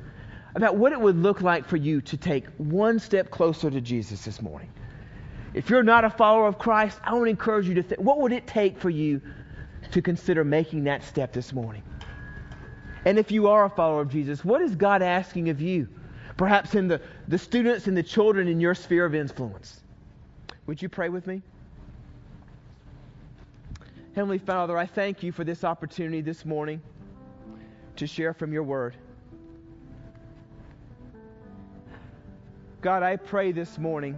about 0.55 0.75
what 0.75 0.91
it 0.91 0.99
would 0.99 1.17
look 1.17 1.41
like 1.41 1.67
for 1.67 1.77
you 1.77 2.01
to 2.01 2.17
take 2.17 2.47
one 2.57 2.99
step 2.99 3.29
closer 3.29 3.69
to 3.69 3.79
Jesus 3.79 4.25
this 4.25 4.41
morning. 4.41 4.71
If 5.53 5.69
you're 5.69 5.83
not 5.83 6.05
a 6.05 6.09
follower 6.09 6.47
of 6.47 6.57
Christ, 6.57 6.99
I 7.03 7.13
want 7.13 7.25
to 7.25 7.29
encourage 7.29 7.67
you 7.67 7.75
to 7.75 7.83
think 7.83 8.01
what 8.01 8.19
would 8.19 8.31
it 8.31 8.47
take 8.47 8.77
for 8.77 8.89
you 8.89 9.21
to 9.91 10.01
consider 10.01 10.43
making 10.43 10.85
that 10.85 11.03
step 11.03 11.33
this 11.33 11.53
morning? 11.53 11.83
And 13.05 13.17
if 13.17 13.31
you 13.31 13.47
are 13.47 13.65
a 13.65 13.69
follower 13.69 14.01
of 14.01 14.09
Jesus, 14.09 14.45
what 14.45 14.61
is 14.61 14.75
God 14.75 15.01
asking 15.01 15.49
of 15.49 15.59
you? 15.61 15.87
Perhaps 16.37 16.75
in 16.75 16.87
the, 16.87 17.01
the 17.27 17.37
students 17.37 17.87
and 17.87 17.97
the 17.97 18.03
children 18.03 18.47
in 18.47 18.59
your 18.59 18.75
sphere 18.75 19.05
of 19.05 19.13
influence. 19.13 19.80
Would 20.71 20.81
you 20.81 20.87
pray 20.87 21.09
with 21.09 21.27
me? 21.27 21.41
Heavenly 24.15 24.37
Father, 24.37 24.77
I 24.77 24.85
thank 24.85 25.21
you 25.21 25.33
for 25.33 25.43
this 25.43 25.65
opportunity 25.65 26.21
this 26.21 26.45
morning 26.45 26.81
to 27.97 28.07
share 28.07 28.33
from 28.33 28.53
your 28.53 28.63
word. 28.63 28.95
God, 32.79 33.03
I 33.03 33.17
pray 33.17 33.51
this 33.51 33.77
morning 33.77 34.17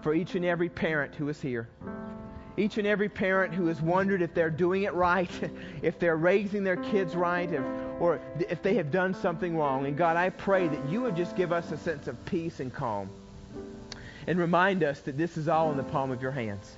for 0.00 0.14
each 0.14 0.36
and 0.36 0.44
every 0.44 0.68
parent 0.68 1.12
who 1.16 1.28
is 1.28 1.40
here, 1.40 1.68
each 2.56 2.78
and 2.78 2.86
every 2.86 3.08
parent 3.08 3.52
who 3.52 3.66
has 3.66 3.82
wondered 3.82 4.22
if 4.22 4.34
they're 4.34 4.48
doing 4.48 4.84
it 4.84 4.94
right, 4.94 5.50
if 5.82 5.98
they're 5.98 6.18
raising 6.18 6.62
their 6.62 6.76
kids 6.76 7.16
right, 7.16 7.52
if, 7.52 7.64
or 7.98 8.20
if 8.38 8.62
they 8.62 8.74
have 8.74 8.92
done 8.92 9.12
something 9.12 9.56
wrong. 9.56 9.86
And 9.86 9.96
God, 9.96 10.16
I 10.16 10.30
pray 10.30 10.68
that 10.68 10.88
you 10.88 11.02
would 11.02 11.16
just 11.16 11.34
give 11.34 11.50
us 11.50 11.72
a 11.72 11.76
sense 11.76 12.06
of 12.06 12.24
peace 12.26 12.60
and 12.60 12.72
calm 12.72 13.10
and 14.26 14.38
remind 14.38 14.82
us 14.82 15.00
that 15.00 15.16
this 15.16 15.36
is 15.36 15.48
all 15.48 15.70
in 15.70 15.76
the 15.76 15.82
palm 15.82 16.10
of 16.10 16.22
your 16.22 16.32
hands. 16.32 16.76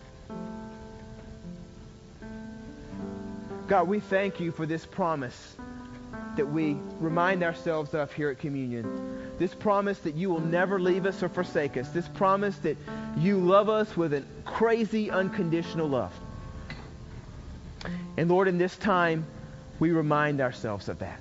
God, 3.67 3.89
we 3.89 4.01
thank 4.01 4.41
you 4.41 4.53
for 4.53 4.67
this 4.67 4.85
promise 4.85 5.57
that 6.37 6.47
we 6.47 6.77
remind 7.01 7.43
ourselves 7.43 7.95
of 7.95 8.13
here 8.13 8.29
at 8.31 8.39
communion. 8.39 9.37
This 9.39 9.55
promise 9.55 9.99
that 10.01 10.15
you 10.15 10.31
will 10.31 10.41
never 10.41 10.81
leave 10.81 11.07
us 11.07 11.23
or 11.23 11.29
forsake 11.29 11.77
us. 11.77 11.89
This 11.91 12.09
promise 12.09 12.57
that 12.59 12.77
you 13.17 13.39
love 13.39 13.69
us 13.69 13.97
with 13.97 14.13
a 14.13 14.23
crazy, 14.45 15.11
unconditional 15.11 15.89
love. 15.89 16.13
And 18.17 18.29
Lord, 18.29 18.49
in 18.49 18.59
this 18.59 18.77
time, 18.77 19.25
we 19.79 19.91
remind 19.91 20.41
ourselves 20.41 20.89
of 20.89 20.99
that. 21.01 21.21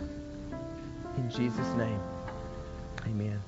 In 0.00 1.30
Jesus' 1.30 1.74
name, 1.76 2.00
amen. 3.06 3.40